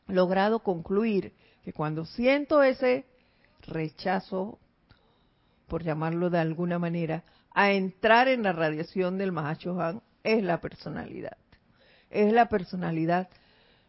[0.07, 1.33] logrado concluir
[1.65, 3.03] que cuando siento ese
[3.67, 4.57] rechazo,
[5.67, 11.35] por llamarlo de alguna manera, a entrar en la radiación del Mahashohan es la personalidad.
[12.09, 13.27] Es la personalidad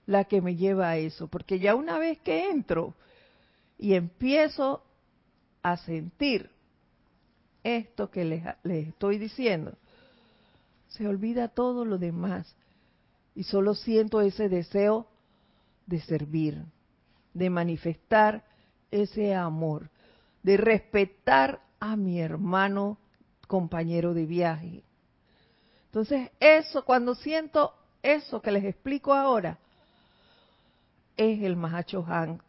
[0.07, 2.95] la que me lleva a eso, porque ya una vez que entro
[3.79, 4.83] y empiezo
[5.63, 6.51] a sentir
[7.63, 9.79] esto que les, les estoy diciendo,
[10.97, 12.57] se olvida todo lo demás
[13.35, 15.09] y solo siento ese deseo
[15.87, 16.65] de servir,
[17.33, 18.45] de manifestar
[18.91, 19.91] ese amor,
[20.43, 22.99] de respetar a mi hermano
[23.49, 24.85] compañero de viaje.
[25.87, 29.59] Entonces, eso, cuando siento eso que les explico ahora,
[31.17, 32.41] es el Mahacho Han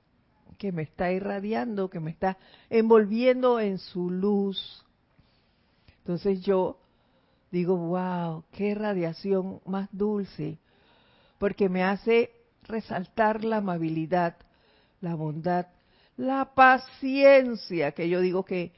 [0.58, 2.38] que me está irradiando, que me está
[2.70, 4.86] envolviendo en su luz.
[5.98, 6.80] Entonces yo
[7.52, 10.58] digo, wow, qué radiación más dulce,
[11.38, 12.32] porque me hace
[12.64, 14.38] resaltar la amabilidad,
[15.02, 15.68] la bondad,
[16.18, 18.72] la paciencia que yo digo que,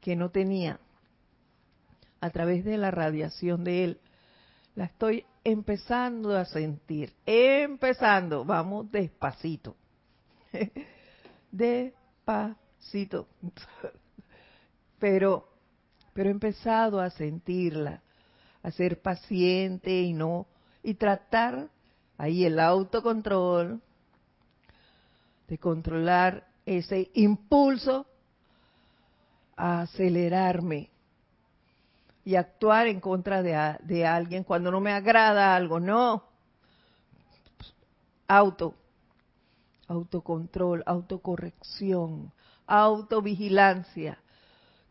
[0.00, 0.78] que no tenía
[2.20, 4.00] a través de la radiación de él,
[4.74, 9.76] la estoy empezando a sentir, empezando, vamos despacito,
[11.52, 13.28] despacito,
[14.98, 15.48] pero,
[16.14, 18.02] pero he empezado a sentirla,
[18.64, 20.46] a ser paciente y no,
[20.82, 21.68] y tratar
[22.16, 23.80] ahí el autocontrol,
[25.46, 28.06] de controlar ese impulso
[29.54, 30.88] a acelerarme
[32.24, 36.24] y actuar en contra de, de alguien cuando no me agrada algo, no.
[38.26, 38.74] Auto,
[39.88, 42.32] autocontrol, autocorrección,
[42.66, 44.18] autovigilancia,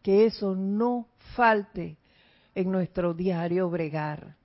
[0.04, 1.98] que eso no falte
[2.56, 4.36] en nuestro diario bregar.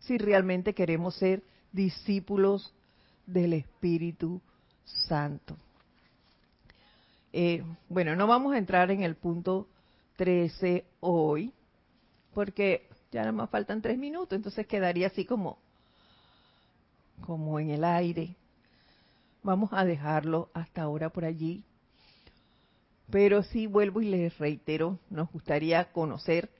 [0.00, 2.74] Si realmente queremos ser discípulos
[3.26, 4.40] del Espíritu
[4.84, 5.56] Santo.
[7.32, 9.68] Eh, bueno, no vamos a entrar en el punto
[10.16, 11.52] 13 hoy,
[12.34, 15.58] porque ya nada más faltan tres minutos, entonces quedaría así como,
[17.26, 18.34] como en el aire.
[19.42, 21.64] Vamos a dejarlo hasta ahora por allí.
[23.10, 26.50] Pero sí vuelvo y les reitero, nos gustaría conocer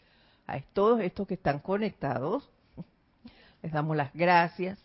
[0.48, 2.50] a todos estos que están conectados.
[3.62, 4.78] Les damos las gracias.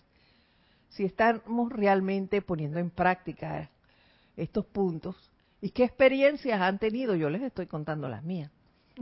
[0.90, 3.72] Si estamos realmente poniendo en práctica
[4.38, 5.16] estos puntos
[5.62, 8.52] y qué experiencias han tenido, yo les estoy contando las mías.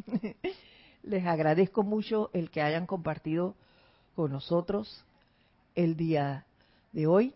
[1.03, 3.55] les agradezco mucho el que hayan compartido
[4.16, 5.03] con nosotros
[5.76, 6.45] el día
[6.93, 7.34] de hoy.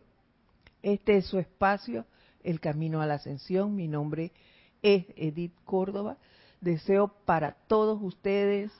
[0.84, 2.06] Este es su espacio,
[2.44, 3.76] El Camino a la Ascensión.
[3.76, 4.32] Mi nombre
[4.82, 6.18] es Edith Córdoba.
[6.62, 8.72] Deseo para todos ustedes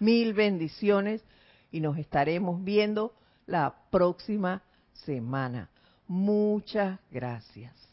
[0.00, 1.22] mil bendiciones
[1.70, 3.14] y nos estaremos viendo
[3.46, 5.68] la próxima semana.
[6.08, 7.89] Muchas gracias.